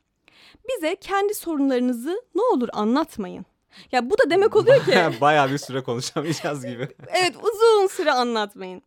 Bize 0.69 0.97
kendi 0.97 1.35
sorunlarınızı 1.35 2.23
ne 2.35 2.43
olur 2.43 2.69
anlatmayın. 2.73 3.47
Ya 3.93 4.11
bu 4.11 4.19
da 4.19 4.31
demek 4.31 4.57
oluyor 4.57 4.85
ki 4.85 4.93
Bayağı 5.21 5.51
bir 5.51 5.59
süre 5.59 5.83
konuşamayacağız 5.83 6.67
gibi. 6.67 6.89
evet 7.09 7.37
uzun 7.43 7.87
süre 7.87 8.13
anlatmayın. 8.13 8.83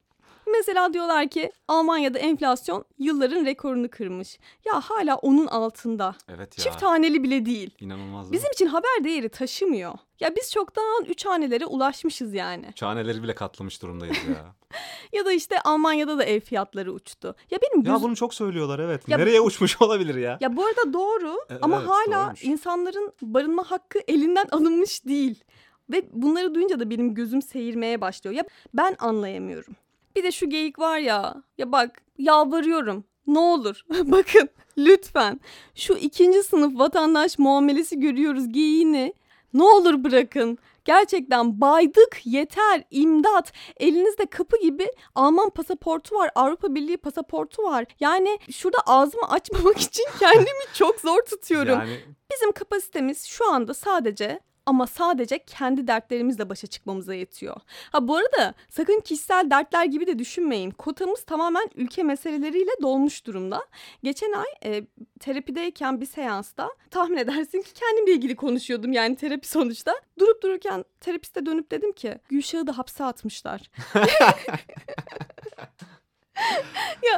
Mesela 0.51 0.93
diyorlar 0.93 1.27
ki 1.27 1.51
Almanya'da 1.67 2.19
enflasyon 2.19 2.85
yılların 2.97 3.45
rekorunu 3.45 3.89
kırmış. 3.89 4.39
Ya 4.65 4.81
hala 4.81 5.15
onun 5.15 5.47
altında. 5.47 6.15
Evet 6.29 6.57
ya. 6.57 6.63
Çift 6.63 6.83
haneli 6.83 7.23
bile 7.23 7.45
değil. 7.45 7.75
İnanılmaz? 7.79 8.31
Bizim 8.31 8.51
için 8.51 8.65
haber 8.67 9.03
değeri 9.03 9.29
taşımıyor. 9.29 9.93
Ya 10.19 10.35
biz 10.35 10.51
çoktan 10.51 11.05
üç 11.07 11.25
hanelere 11.25 11.65
ulaşmışız 11.65 12.33
yani. 12.33 12.73
Çaneleri 12.75 13.23
bile 13.23 13.35
katlamış 13.35 13.81
durumdayız 13.81 14.17
ya. 14.17 14.55
Ya 15.13 15.25
da 15.25 15.31
işte 15.31 15.61
Almanya'da 15.61 16.17
da 16.17 16.23
ev 16.23 16.39
fiyatları 16.39 16.93
uçtu. 16.93 17.35
Ya 17.51 17.59
benim 17.61 17.85
ya 17.85 17.93
göz... 17.93 18.01
bunu 18.03 18.15
çok 18.15 18.33
söylüyorlar 18.33 18.79
evet. 18.79 19.09
Ya- 19.09 19.17
Nereye 19.17 19.41
uçmuş 19.41 19.81
olabilir 19.81 20.15
ya? 20.15 20.37
Ya 20.41 20.57
bu 20.57 20.65
arada 20.65 20.93
doğru 20.93 21.37
E, 21.49 21.53
ama 21.61 21.77
evet, 21.77 21.89
hala 21.89 22.19
doğruymuş. 22.21 22.43
insanların 22.43 23.13
barınma 23.21 23.71
hakkı 23.71 23.99
elinden 24.07 24.45
alınmış 24.51 25.05
değil. 25.05 25.43
Ve 25.91 26.03
bunları 26.11 26.55
duyunca 26.55 26.79
da 26.79 26.89
benim 26.89 27.13
gözüm 27.13 27.41
seyirmeye 27.41 28.01
başlıyor. 28.01 28.35
Ya 28.35 28.43
ben 28.73 28.95
anlayamıyorum. 28.99 29.75
Bir 30.17 30.23
de 30.23 30.31
şu 30.31 30.49
geyik 30.49 30.79
var 30.79 30.97
ya. 30.97 31.43
Ya 31.57 31.71
bak 31.71 32.01
yalvarıyorum. 32.17 33.03
Ne 33.27 33.39
olur 33.39 33.81
bakın 33.89 34.49
lütfen 34.77 35.39
şu 35.75 35.93
ikinci 35.93 36.43
sınıf 36.43 36.79
vatandaş 36.79 37.39
muamelesi 37.39 37.99
görüyoruz 37.99 38.49
geyiğini. 38.49 39.13
Ne 39.53 39.63
olur 39.63 40.03
bırakın. 40.03 40.57
Gerçekten 40.85 41.61
baydık 41.61 42.19
yeter 42.25 42.83
imdat. 42.91 43.53
Elinizde 43.77 44.25
kapı 44.25 44.61
gibi 44.61 44.87
Alman 45.15 45.49
pasaportu 45.49 46.15
var 46.15 46.29
Avrupa 46.35 46.75
Birliği 46.75 46.97
pasaportu 46.97 47.63
var. 47.63 47.85
Yani 47.99 48.39
şurada 48.51 48.77
ağzımı 48.85 49.25
açmamak 49.29 49.77
için 49.77 50.05
kendimi 50.19 50.65
çok 50.73 50.99
zor 50.99 51.21
tutuyorum. 51.21 51.79
Yani 51.79 51.99
Bizim 52.31 52.51
kapasitemiz 52.51 53.25
şu 53.25 53.51
anda 53.51 53.73
sadece 53.73 54.39
ama 54.67 54.87
sadece 54.87 55.39
kendi 55.39 55.87
dertlerimizle 55.87 56.49
başa 56.49 56.67
çıkmamıza 56.67 57.13
yetiyor. 57.13 57.55
Ha 57.91 58.07
bu 58.07 58.15
arada 58.15 58.53
sakın 58.69 58.99
kişisel 58.99 59.49
dertler 59.49 59.85
gibi 59.85 60.07
de 60.07 60.19
düşünmeyin. 60.19 60.71
Kotamız 60.71 61.23
tamamen 61.23 61.69
ülke 61.75 62.03
meseleleriyle 62.03 62.71
dolmuş 62.81 63.25
durumda. 63.25 63.63
Geçen 64.03 64.31
ay 64.31 64.47
e, 64.65 64.83
terapideyken 65.19 66.01
bir 66.01 66.05
seansta 66.05 66.69
tahmin 66.91 67.17
edersin 67.17 67.61
ki 67.61 67.73
kendimle 67.73 68.11
ilgili 68.11 68.35
konuşuyordum 68.35 68.91
yani 68.91 69.15
terapi 69.15 69.47
sonuçta. 69.47 69.95
Durup 70.19 70.43
dururken 70.43 70.85
terapiste 70.99 71.45
dönüp 71.45 71.71
dedim 71.71 71.91
ki 71.91 72.19
Gülşah'ı 72.29 72.67
da 72.67 72.77
hapse 72.77 73.03
atmışlar. 73.03 73.61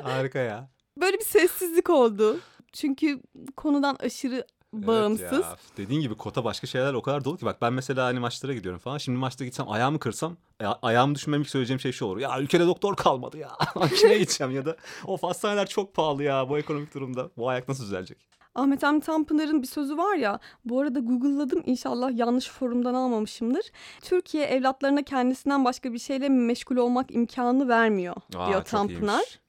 harika 0.03 0.39
ya. 0.39 0.69
Böyle 0.97 1.17
bir 1.17 1.25
sessizlik 1.25 1.89
oldu. 1.89 2.39
Çünkü 2.73 3.21
konudan 3.57 3.95
aşırı 3.99 4.45
Evet 4.73 4.88
bağımsız. 4.88 5.32
ya. 5.32 5.55
Dediğin 5.77 6.01
gibi 6.01 6.15
kota 6.15 6.43
başka 6.43 6.67
şeyler 6.67 6.93
o 6.93 7.01
kadar 7.01 7.23
dolu 7.25 7.38
ki. 7.38 7.45
Bak 7.45 7.62
ben 7.62 7.73
mesela 7.73 8.05
hani 8.05 8.19
maçlara 8.19 8.53
gidiyorum 8.53 8.79
falan. 8.79 8.97
Şimdi 8.97 9.17
maçta 9.17 9.45
gitsem 9.45 9.69
ayağımı 9.69 9.99
kırsam 9.99 10.38
aya- 10.60 10.79
ayağımı 10.82 11.15
düşünmem 11.15 11.41
ilk 11.41 11.49
söyleyeceğim 11.49 11.79
şey 11.79 11.91
şu 11.91 12.05
olur. 12.05 12.17
Ya 12.17 12.39
ülkede 12.41 12.67
doktor 12.67 12.95
kalmadı 12.95 13.38
ya. 13.38 13.49
Makineye 13.75 14.19
gideceğim 14.19 14.55
ya 14.55 14.65
da 14.65 14.75
of 15.05 15.23
hastaneler 15.23 15.67
çok 15.67 15.93
pahalı 15.95 16.23
ya 16.23 16.49
bu 16.49 16.58
ekonomik 16.58 16.93
durumda. 16.93 17.29
Bu 17.38 17.49
ayak 17.49 17.67
nasıl 17.67 17.84
düzelecek? 17.84 18.17
Ahmet 18.55 18.84
Hamdi 18.84 19.05
Tanpınar'ın 19.05 19.62
bir 19.62 19.67
sözü 19.67 19.97
var 19.97 20.15
ya, 20.15 20.39
bu 20.65 20.79
arada 20.79 20.99
Google'ladım 20.99 21.63
inşallah 21.65 22.17
yanlış 22.17 22.49
forumdan 22.49 22.93
almamışımdır. 22.93 23.65
Türkiye 24.01 24.45
evlatlarına 24.45 25.03
kendisinden 25.03 25.65
başka 25.65 25.93
bir 25.93 25.99
şeyle 25.99 26.29
meşgul 26.29 26.77
olmak 26.77 27.12
imkanı 27.15 27.67
vermiyor 27.67 28.15
Aa, 28.36 28.47
diyor 28.49 28.63
Tanpınar. 28.63 29.13
iyiymiş. 29.13 29.39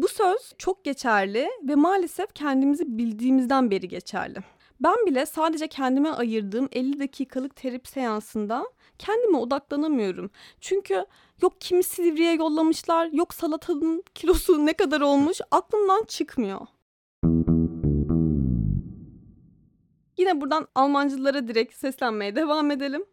Bu 0.00 0.08
söz 0.08 0.52
çok 0.58 0.84
geçerli 0.84 1.50
ve 1.62 1.74
maalesef 1.74 2.34
kendimizi 2.34 2.98
bildiğimizden 2.98 3.70
beri 3.70 3.88
geçerli. 3.88 4.38
Ben 4.80 5.06
bile 5.06 5.26
sadece 5.26 5.68
kendime 5.68 6.08
ayırdığım 6.08 6.68
50 6.72 7.00
dakikalık 7.00 7.56
terapi 7.56 7.90
seansında 7.90 8.66
kendime 8.98 9.38
odaklanamıyorum. 9.38 10.30
Çünkü 10.60 11.04
yok 11.42 11.60
kimi 11.60 11.82
Silivri'ye 11.82 12.34
yollamışlar, 12.34 13.06
yok 13.12 13.34
salatanın 13.34 14.04
kilosu 14.14 14.66
ne 14.66 14.72
kadar 14.72 15.00
olmuş 15.00 15.40
aklımdan 15.50 16.04
çıkmıyor. 16.04 16.60
Yine 20.18 20.40
buradan 20.40 20.68
Almancılara 20.74 21.48
direkt 21.48 21.74
seslenmeye 21.74 22.36
devam 22.36 22.70
edelim. 22.70 23.04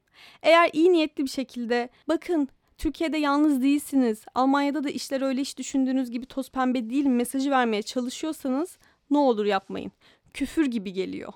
Eğer 0.43 0.69
iyi 0.73 0.91
niyetli 0.91 1.23
bir 1.23 1.30
şekilde 1.30 1.89
bakın 2.08 2.50
Türkiye'de 2.78 3.18
yalnız 3.18 3.62
değilsiniz. 3.62 4.22
Almanya'da 4.36 4.84
da 4.84 4.90
işler 4.90 5.22
öyle 5.22 5.42
hiç 5.42 5.58
düşündüğünüz 5.58 6.12
gibi 6.12 6.26
toz 6.26 6.50
pembe 6.52 6.90
değil 6.90 7.06
mesajı 7.06 7.52
vermeye 7.52 7.82
çalışıyorsanız 7.82 8.78
ne 9.10 9.18
olur 9.18 9.46
yapmayın. 9.46 9.92
Küfür 10.34 10.66
gibi 10.66 10.94
geliyor. 10.94 11.34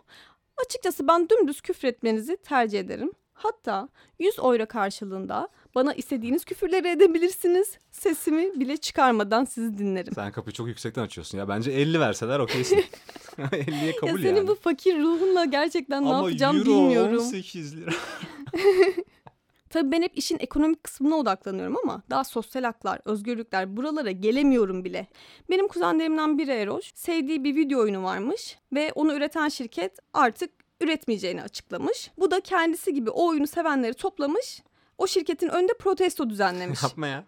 Açıkçası 0.65 1.07
ben 1.07 1.29
dümdüz 1.29 1.61
küfür 1.61 1.87
etmenizi 1.87 2.37
tercih 2.37 2.79
ederim. 2.79 3.11
Hatta 3.33 3.89
100 4.19 4.39
euro 4.39 4.65
karşılığında 4.65 5.49
bana 5.75 5.93
istediğiniz 5.93 6.45
küfürleri 6.45 6.87
edebilirsiniz. 6.87 7.77
Sesimi 7.91 8.59
bile 8.59 8.77
çıkarmadan 8.77 9.45
sizi 9.45 9.77
dinlerim. 9.77 10.13
Sen 10.15 10.31
kapıyı 10.31 10.53
çok 10.53 10.67
yüksekten 10.67 11.01
açıyorsun 11.03 11.37
ya. 11.37 11.47
Bence 11.49 11.71
50 11.71 11.99
verseler 11.99 12.39
okeysin. 12.39 12.77
50'ye 13.37 13.85
Ya 13.85 13.95
kabul 13.95 14.21
senin 14.21 14.35
yani. 14.35 14.47
bu 14.47 14.55
fakir 14.55 14.99
ruhunla 14.99 15.45
gerçekten 15.45 16.03
ne 16.03 16.07
Ama 16.07 16.17
yapacağım 16.17 16.57
euro 16.57 16.65
bilmiyorum. 16.65 17.17
18 17.17 17.77
lira. 17.77 17.91
Tabii 19.71 19.91
ben 19.91 20.01
hep 20.01 20.17
işin 20.17 20.37
ekonomik 20.39 20.83
kısmına 20.83 21.15
odaklanıyorum 21.15 21.77
ama 21.83 22.01
daha 22.09 22.23
sosyal 22.23 22.63
haklar, 22.63 22.99
özgürlükler 23.05 23.77
buralara 23.77 24.11
gelemiyorum 24.11 24.83
bile. 24.85 25.07
Benim 25.49 25.67
kuzenlerimden 25.67 26.37
biri 26.37 26.51
Eroş 26.51 26.91
sevdiği 26.95 27.43
bir 27.43 27.55
video 27.55 27.79
oyunu 27.79 28.03
varmış 28.03 28.57
ve 28.73 28.91
onu 28.95 29.13
üreten 29.13 29.49
şirket 29.49 29.99
artık 30.13 30.49
üretmeyeceğini 30.81 31.41
açıklamış. 31.43 32.11
Bu 32.17 32.31
da 32.31 32.39
kendisi 32.39 32.93
gibi 32.93 33.09
o 33.09 33.27
oyunu 33.27 33.47
sevenleri 33.47 33.93
toplamış. 33.93 34.63
O 34.97 35.07
şirketin 35.07 35.47
önünde 35.49 35.73
protesto 35.73 36.29
düzenlemiş. 36.29 36.83
Yapma 36.83 37.07
ya. 37.07 37.23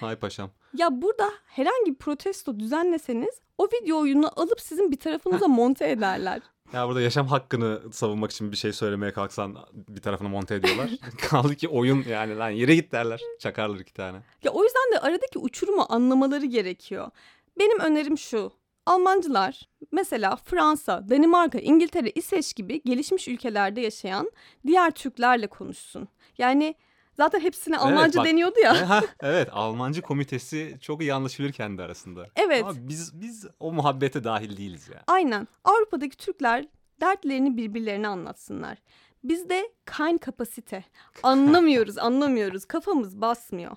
Hay 0.00 0.16
paşam. 0.16 0.50
ya 0.74 1.02
burada 1.02 1.30
herhangi 1.46 1.90
bir 1.90 1.94
protesto 1.94 2.60
düzenleseniz 2.60 3.40
o 3.58 3.64
video 3.66 3.98
oyununu 4.00 4.30
alıp 4.36 4.60
sizin 4.60 4.90
bir 4.92 4.96
tarafınıza 4.96 5.48
monte 5.48 5.90
ederler. 5.90 6.42
Ya 6.72 6.88
burada 6.88 7.00
yaşam 7.00 7.26
hakkını 7.26 7.80
savunmak 7.92 8.30
için 8.30 8.52
bir 8.52 8.56
şey 8.56 8.72
söylemeye 8.72 9.12
kalksan 9.12 9.56
bir 9.72 10.00
tarafına 10.00 10.28
monte 10.28 10.54
ediyorlar. 10.54 10.90
Kaldı 11.30 11.54
ki 11.54 11.68
oyun 11.68 12.04
yani 12.08 12.36
lan 12.36 12.50
yere 12.50 12.74
git 12.74 12.92
derler. 12.92 13.20
Çakarlar 13.38 13.78
iki 13.78 13.94
tane. 13.94 14.18
Ya 14.42 14.52
o 14.52 14.64
yüzden 14.64 14.92
de 14.92 14.98
aradaki 15.00 15.38
uçurumu 15.38 15.86
anlamaları 15.88 16.46
gerekiyor. 16.46 17.10
Benim 17.58 17.80
önerim 17.80 18.18
şu. 18.18 18.52
Almancılar 18.86 19.68
mesela 19.92 20.36
Fransa, 20.36 21.08
Danimarka, 21.10 21.58
İngiltere, 21.58 22.10
İsveç 22.10 22.54
gibi 22.54 22.82
gelişmiş 22.82 23.28
ülkelerde 23.28 23.80
yaşayan 23.80 24.30
diğer 24.66 24.90
Türklerle 24.90 25.46
konuşsun. 25.46 26.08
Yani 26.38 26.74
zaten 27.16 27.40
hepsine 27.40 27.78
Almanca 27.78 28.20
bak. 28.20 28.26
deniyordu 28.26 28.60
ya. 28.60 28.76
Ha, 28.90 29.02
evet 29.20 29.48
Almancı 29.52 30.02
komitesi 30.02 30.76
çok 30.80 31.00
iyi 31.02 31.14
anlaşılır 31.14 31.52
kendi 31.52 31.82
arasında. 31.82 32.26
Evet. 32.36 32.62
Ama 32.62 32.72
biz 32.76 33.20
biz 33.20 33.46
o 33.60 33.72
muhabbete 33.72 34.24
dahil 34.24 34.56
değiliz 34.56 34.88
ya. 34.88 35.02
Aynen. 35.06 35.48
Avrupa'daki 35.64 36.16
Türkler 36.16 36.64
dertlerini 37.00 37.56
birbirlerine 37.56 38.08
anlatsınlar. 38.08 38.78
Bizde 39.24 39.70
kind 39.96 40.18
kapasite. 40.18 40.84
Anlamıyoruz, 41.22 41.98
anlamıyoruz. 42.08 42.64
Kafamız 42.64 43.20
basmıyor. 43.20 43.76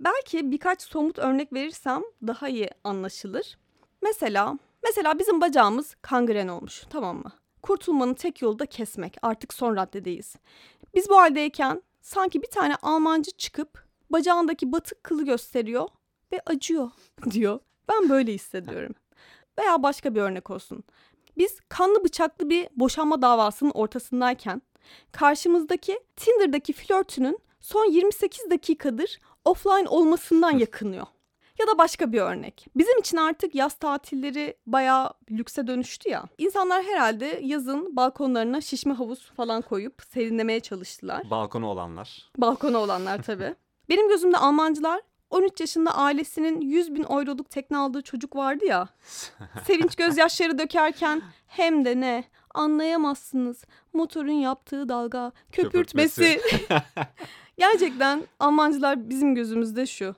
Belki 0.00 0.50
birkaç 0.50 0.82
somut 0.82 1.18
örnek 1.18 1.52
verirsem 1.52 2.02
daha 2.26 2.48
iyi 2.48 2.70
anlaşılır. 2.84 3.58
Mesela, 4.02 4.58
mesela 4.84 5.18
bizim 5.18 5.40
bacağımız 5.40 5.94
kangren 6.02 6.48
olmuş, 6.48 6.84
tamam 6.90 7.16
mı? 7.16 7.32
Kurtulmanın 7.62 8.14
tek 8.14 8.42
yolu 8.42 8.58
da 8.58 8.66
kesmek. 8.66 9.16
Artık 9.22 9.54
son 9.54 9.76
raddedeyiz. 9.76 10.36
Biz 10.94 11.08
bu 11.08 11.16
haldeyken 11.18 11.82
sanki 12.04 12.42
bir 12.42 12.50
tane 12.50 12.76
Almancı 12.82 13.30
çıkıp 13.30 13.84
bacağındaki 14.10 14.72
batık 14.72 15.04
kılı 15.04 15.24
gösteriyor 15.24 15.88
ve 16.32 16.40
acıyor 16.46 16.90
diyor. 17.30 17.58
Ben 17.88 18.08
böyle 18.08 18.32
hissediyorum. 18.32 18.94
Veya 19.58 19.82
başka 19.82 20.14
bir 20.14 20.20
örnek 20.20 20.50
olsun. 20.50 20.84
Biz 21.38 21.60
kanlı 21.68 22.04
bıçaklı 22.04 22.50
bir 22.50 22.68
boşanma 22.76 23.22
davasının 23.22 23.70
ortasındayken 23.70 24.62
karşımızdaki 25.12 26.00
Tinder'daki 26.16 26.72
flörtünün 26.72 27.38
son 27.60 27.84
28 27.90 28.50
dakikadır 28.50 29.20
offline 29.44 29.88
olmasından 29.88 30.58
yakınıyor. 30.58 31.06
Ya 31.58 31.66
da 31.66 31.78
başka 31.78 32.12
bir 32.12 32.20
örnek. 32.20 32.66
Bizim 32.76 32.98
için 32.98 33.16
artık 33.16 33.54
yaz 33.54 33.74
tatilleri 33.74 34.56
bayağı 34.66 35.10
lükse 35.30 35.66
dönüştü 35.66 36.10
ya. 36.10 36.24
İnsanlar 36.38 36.84
herhalde 36.84 37.40
yazın 37.42 37.96
balkonlarına 37.96 38.60
şişme 38.60 38.94
havuz 38.94 39.30
falan 39.36 39.62
koyup 39.62 40.02
serinlemeye 40.08 40.60
çalıştılar. 40.60 41.30
Balkonu 41.30 41.66
olanlar. 41.66 42.30
Balkona 42.38 42.78
olanlar 42.78 43.22
tabii. 43.22 43.54
Benim 43.88 44.08
gözümde 44.08 44.36
Almancılar 44.36 45.00
13 45.30 45.60
yaşında 45.60 45.94
ailesinin 45.94 46.60
100 46.60 46.94
bin 46.94 47.02
euroluk 47.02 47.50
tekne 47.50 47.76
aldığı 47.76 48.02
çocuk 48.02 48.36
vardı 48.36 48.64
ya. 48.64 48.88
Sevinç 49.66 49.96
gözyaşları 49.96 50.58
dökerken 50.58 51.22
hem 51.46 51.84
de 51.84 52.00
ne 52.00 52.24
anlayamazsınız. 52.54 53.64
Motorun 53.92 54.32
yaptığı 54.32 54.88
dalga 54.88 55.32
köpürtmesi. 55.52 56.40
Gerçekten 57.58 58.22
Almancılar 58.40 59.08
bizim 59.08 59.34
gözümüzde 59.34 59.86
şu. 59.86 60.14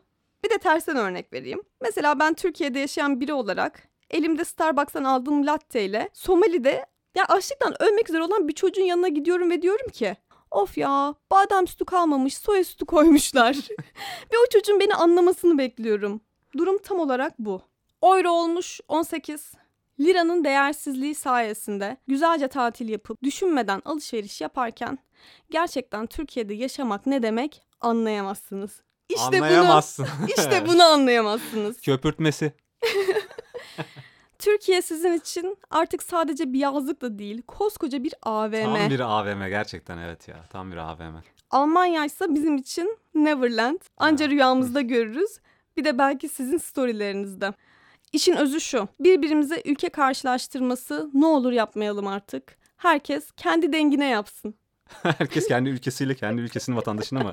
Bir 0.47 0.51
de 0.51 0.59
tersten 0.59 0.97
örnek 0.97 1.33
vereyim. 1.33 1.63
Mesela 1.81 2.19
ben 2.19 2.35
Türkiye'de 2.35 2.79
yaşayan 2.79 3.21
biri 3.21 3.33
olarak 3.33 3.89
elimde 4.11 4.45
Starbucks'tan 4.45 5.05
aldığım 5.05 5.47
latte 5.47 5.85
ile 5.85 6.11
Somali'de 6.13 6.87
ya 7.15 7.25
açlıktan 7.25 7.83
ölmek 7.83 8.11
üzere 8.11 8.23
olan 8.23 8.49
bir 8.49 8.53
çocuğun 8.53 8.83
yanına 8.83 9.09
gidiyorum 9.09 9.51
ve 9.51 9.63
diyorum 9.63 9.89
ki 9.89 10.17
Of 10.51 10.79
ya 10.79 11.15
badem 11.31 11.67
sütü 11.67 11.85
kalmamış 11.85 12.37
soya 12.37 12.65
sütü 12.65 12.85
koymuşlar. 12.85 13.55
Ve 14.33 14.39
o 14.47 14.51
çocuğun 14.53 14.81
beni 14.81 14.95
anlamasını 14.95 15.59
bekliyorum. 15.59 16.21
Durum 16.57 16.79
tam 16.79 17.01
olarak 17.01 17.39
bu. 17.39 17.63
Euro 18.03 18.31
olmuş 18.31 18.81
18. 18.89 19.53
Liranın 20.01 20.45
değersizliği 20.45 21.15
sayesinde 21.15 21.97
güzelce 22.07 22.49
tatil 22.49 22.89
yapıp 22.89 23.23
düşünmeden 23.23 23.83
alışveriş 23.85 24.41
yaparken 24.41 24.99
gerçekten 25.51 26.07
Türkiye'de 26.07 26.55
yaşamak 26.55 27.07
ne 27.07 27.23
demek 27.23 27.63
anlayamazsınız. 27.81 28.86
İşte 29.09 29.23
Anlayamazsın. 29.23 30.07
bunu 30.21 30.29
işte 30.39 30.67
bunu 30.67 30.83
anlayamazsınız. 30.85 31.81
Köpürtmesi. 31.81 32.53
Türkiye 34.39 34.83
sizin 34.83 35.13
için 35.13 35.59
artık 35.71 36.03
sadece 36.03 36.53
bir 36.53 36.59
yazlık 36.59 37.03
da 37.03 37.19
değil, 37.19 37.43
koskoca 37.43 38.05
bir 38.05 38.15
AVM. 38.23 38.63
Tam 38.65 38.91
bir 38.91 39.01
AVM 39.01 39.49
gerçekten 39.49 39.99
evet 39.99 40.29
ya. 40.29 40.37
Tam 40.51 40.73
bir 40.73 40.77
AVM. 40.77 41.15
Almanya 41.51 42.05
ise 42.05 42.25
bizim 42.35 42.57
için 42.57 42.99
Neverland. 43.15 43.79
Anca 43.97 44.25
Ha. 44.27 44.31
rüyamızda 44.31 44.81
görürüz. 44.81 45.31
Bir 45.77 45.85
de 45.85 45.99
belki 45.99 46.29
sizin 46.29 46.59
storylerinizde. 46.59 47.53
İşin 48.13 48.37
özü 48.37 48.61
şu. 48.61 48.89
Birbirimize 49.01 49.63
ülke 49.65 49.89
karşılaştırması 49.89 51.11
ne 51.15 51.27
olur 51.27 51.53
yapmayalım 51.53 52.07
artık. 52.07 52.57
Herkes 52.77 53.31
kendi 53.37 53.73
dengine 53.73 54.07
yapsın. 54.09 54.55
Herkes 55.03 55.49
kendi 55.49 55.69
ülkesiyle 55.69 56.15
kendi 56.15 56.41
ülkesinin 56.41 56.77
vatandaşına 56.77 57.21
mı? 57.21 57.33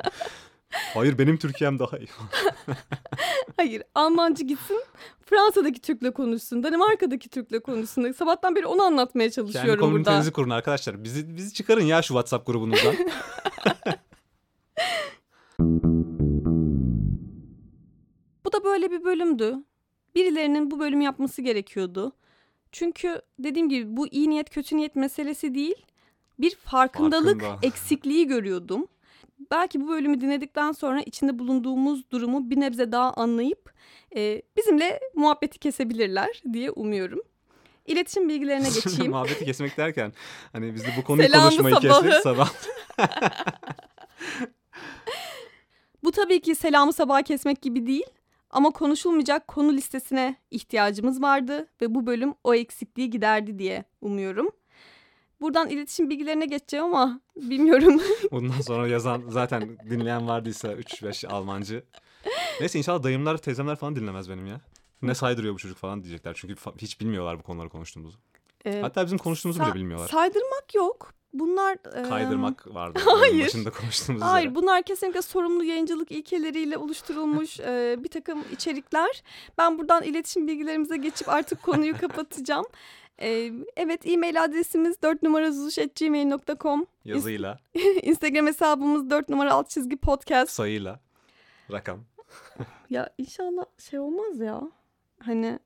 Hayır 0.94 1.18
benim 1.18 1.38
Türkiye'm 1.38 1.80
daha 1.80 1.98
iyi. 1.98 2.08
Hayır, 3.58 3.84
Almancı 3.96 4.44
gitsin, 4.44 4.84
Fransa'daki 5.26 5.82
Türk'le 5.82 6.14
konuşsun, 6.14 6.64
Danimarka'daki 6.64 7.30
Türk'le 7.30 7.64
konuşsun. 7.64 8.12
Sabahtan 8.12 8.56
beri 8.56 8.66
onu 8.66 8.84
anlatmaya 8.84 9.30
Kendi 9.30 9.36
çalışıyorum 9.36 9.72
burada. 9.72 9.82
komünitenizi 9.92 10.32
kurun 10.32 10.50
arkadaşlar. 10.50 11.04
Bizi 11.04 11.38
bizi 11.38 11.54
çıkarın 11.54 11.86
ya 11.86 12.02
şu 12.02 12.08
WhatsApp 12.08 12.48
grubunuzdan. 12.48 12.96
Bu 18.46 18.52
da 18.54 18.64
böyle 18.64 18.92
bir 18.92 19.04
bölümdü. 19.04 19.56
Birilerinin 20.16 20.72
bu 20.72 20.80
bölümü 20.80 21.04
yapması 21.04 21.42
gerekiyordu. 21.42 22.12
Çünkü 22.72 23.22
dediğim 23.40 23.70
gibi 23.70 23.98
bu 23.98 24.08
iyi 24.08 24.30
niyet 24.30 24.50
kötü 24.50 24.78
niyet 24.78 24.96
meselesi 24.96 25.56
değil. 25.56 25.86
Bir 26.40 26.56
farkındalık 26.56 27.42
Farkında. 27.42 27.68
eksikliği 27.68 28.28
görüyordum. 28.28 28.88
Belki 29.52 29.82
bu 29.82 29.88
bölümü 29.88 30.22
dinledikten 30.22 30.72
sonra 30.72 31.02
içinde 31.02 31.40
bulunduğumuz 31.40 32.12
durumu 32.12 32.50
bir 32.50 32.60
nebze 32.60 32.92
daha 32.92 33.14
anlayıp 33.14 33.74
e, 34.16 34.42
bizimle 34.58 35.00
muhabbeti 35.16 35.60
kesebilirler 35.60 36.44
diye 36.54 36.72
umuyorum. 36.72 37.22
İletişim 37.86 38.30
bilgilerine 38.30 38.68
geçeyim. 38.76 39.12
Muhabbeti 39.12 39.46
kesmek 39.46 39.78
derken 39.78 40.14
hani 40.54 40.74
biz 40.74 40.84
de 40.84 40.88
bu 40.98 41.04
konuyu 41.04 41.28
Selamı 41.28 41.44
konuşmayı 41.50 41.76
sabahı. 41.76 42.02
kestik 42.04 42.24
sabah. 42.24 42.50
Bu 46.04 46.12
tabii 46.12 46.42
ki 46.42 46.56
selamı 46.56 46.94
sabah 46.94 47.22
kesmek 47.22 47.62
gibi 47.62 47.88
değil. 47.88 48.06
Ama 48.50 48.72
konuşulmayacak 48.72 49.48
konu 49.48 49.74
listesine 49.74 50.36
ihtiyacımız 50.52 51.22
vardı 51.22 51.68
ve 51.82 51.96
bu 51.96 52.06
bölüm 52.08 52.34
o 52.44 52.56
eksikliği 52.56 53.10
giderdi 53.10 53.60
diye 53.60 53.84
umuyorum. 54.02 54.50
Buradan 55.44 55.70
iletişim 55.70 56.10
bilgilerine 56.10 56.46
geçeceğim 56.46 56.86
ama 56.86 57.20
bilmiyorum. 57.36 58.02
Bundan 58.32 58.62
sonra 58.62 58.88
yazan 58.88 59.24
zaten 59.30 59.78
dinleyen 59.90 60.28
vardıysa 60.28 60.74
3-5 60.74 61.28
Almancı. 61.28 61.84
Neyse 62.60 62.78
inşallah 62.80 63.04
dayımlar, 63.04 63.38
teyzemler 63.38 63.76
falan 63.76 63.96
dinlemez 63.96 64.30
benim 64.30 64.46
ya. 64.46 64.62
Ne 65.02 65.16
saydırıyor 65.16 65.54
bu 65.54 65.58
çocuk 65.58 65.78
falan 65.78 66.04
diyecekler. 66.04 66.34
Çünkü 66.38 66.56
hiç 66.78 67.02
bilmiyorlar 67.02 67.40
bu 67.40 67.44
konuları 67.44 67.70
konuştuğumuzu. 67.70 68.18
Ee, 68.66 68.82
Hatta 68.82 69.06
bizim 69.06 69.18
konuştuğumuzu 69.18 69.60
bile 69.60 69.70
sa- 69.70 69.76
bilmiyorlar. 69.76 70.08
Saydırmak 70.08 70.76
yok. 70.76 71.14
Bunlar 71.34 71.78
e, 72.06 72.10
Kaydırmak 72.10 72.76
vardı. 72.76 73.00
hayır. 73.06 73.46
Başında 73.46 73.70
konuştuğumuz 73.72 74.22
Hayır 74.22 74.48
üzere. 74.48 74.56
bunlar 74.62 74.84
kesinlikle 74.84 75.22
sorumlu 75.22 75.64
yayıncılık 75.64 76.12
ilkeleriyle 76.12 76.78
oluşturulmuş 76.78 77.60
e, 77.60 77.96
bir 78.00 78.10
takım 78.10 78.44
içerikler. 78.52 79.24
Ben 79.58 79.78
buradan 79.80 80.04
iletişim 80.04 80.48
bilgilerimize 80.48 80.98
geçip 80.98 81.30
artık 81.30 81.64
konuyu 81.64 81.98
kapatacağım. 81.98 82.66
Evet 83.76 84.08
e-mail 84.08 84.44
adresimiz 84.44 85.02
4 85.02 85.24
numarazuluş.gmail.com 85.24 86.86
Yazıyla, 87.06 87.60
Instagram 88.04 88.48
hesabımız 88.48 89.10
4 89.10 89.30
numara 89.30 89.54
alt 89.54 89.70
çizgi 89.70 89.98
podcast. 89.98 90.52
sayıyla, 90.52 91.00
rakam. 91.72 92.00
Ya 92.90 93.10
inşallah 93.18 93.66
şey 93.90 94.00
olmaz 94.00 94.40
ya. 94.40 94.62
Hani 95.20 95.60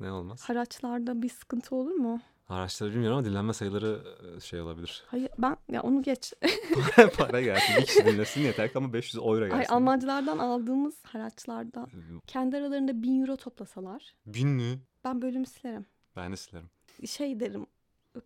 Ne 0.00 0.10
olmaz. 0.12 0.42
haraçlarda 0.48 1.22
bir 1.22 1.28
sıkıntı 1.28 1.74
olur 1.76 1.94
mu? 1.94 2.20
Araçları 2.48 2.90
bilmiyorum 2.90 3.18
ama 3.18 3.26
dinlenme 3.26 3.52
sayıları 3.52 4.00
e, 4.36 4.40
şey 4.40 4.60
olabilir. 4.60 5.04
Hayır 5.06 5.28
ben 5.38 5.56
ya 5.70 5.82
onu 5.82 6.02
geç. 6.02 6.32
Para 7.18 7.40
gelsin. 7.40 7.76
Bir 7.78 7.86
kişi 7.86 8.06
dinlesin 8.06 8.40
yeter 8.40 8.70
ama 8.74 8.92
500 8.92 9.16
euro 9.16 9.40
gelsin. 9.40 9.56
Ay 9.58 9.66
Almancılardan 9.68 10.38
aldığımız 10.38 10.94
haraçlarda 11.04 11.86
Ee, 11.92 12.20
kendi 12.26 12.56
aralarında 12.56 13.02
1000 13.02 13.20
euro 13.20 13.36
toplasalar 13.36 14.14
Bin 14.26 14.48
mi? 14.48 14.80
ben 15.04 15.22
bölümü 15.22 15.46
silerim. 15.46 15.86
Ben 16.16 16.32
de 16.32 16.36
silerim. 16.36 16.70
Şey 17.06 17.40
derim 17.40 17.66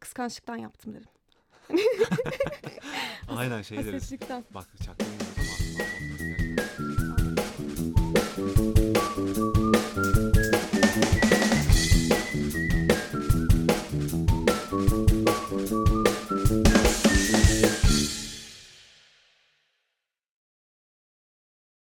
kıskançlıktan 0.01 0.57
yaptım 0.57 0.95
derim. 0.95 1.09
Aynen 3.29 3.63
şey 3.63 3.79
deriz. 3.85 4.13
Bak 4.55 4.67
ama. 4.79 4.97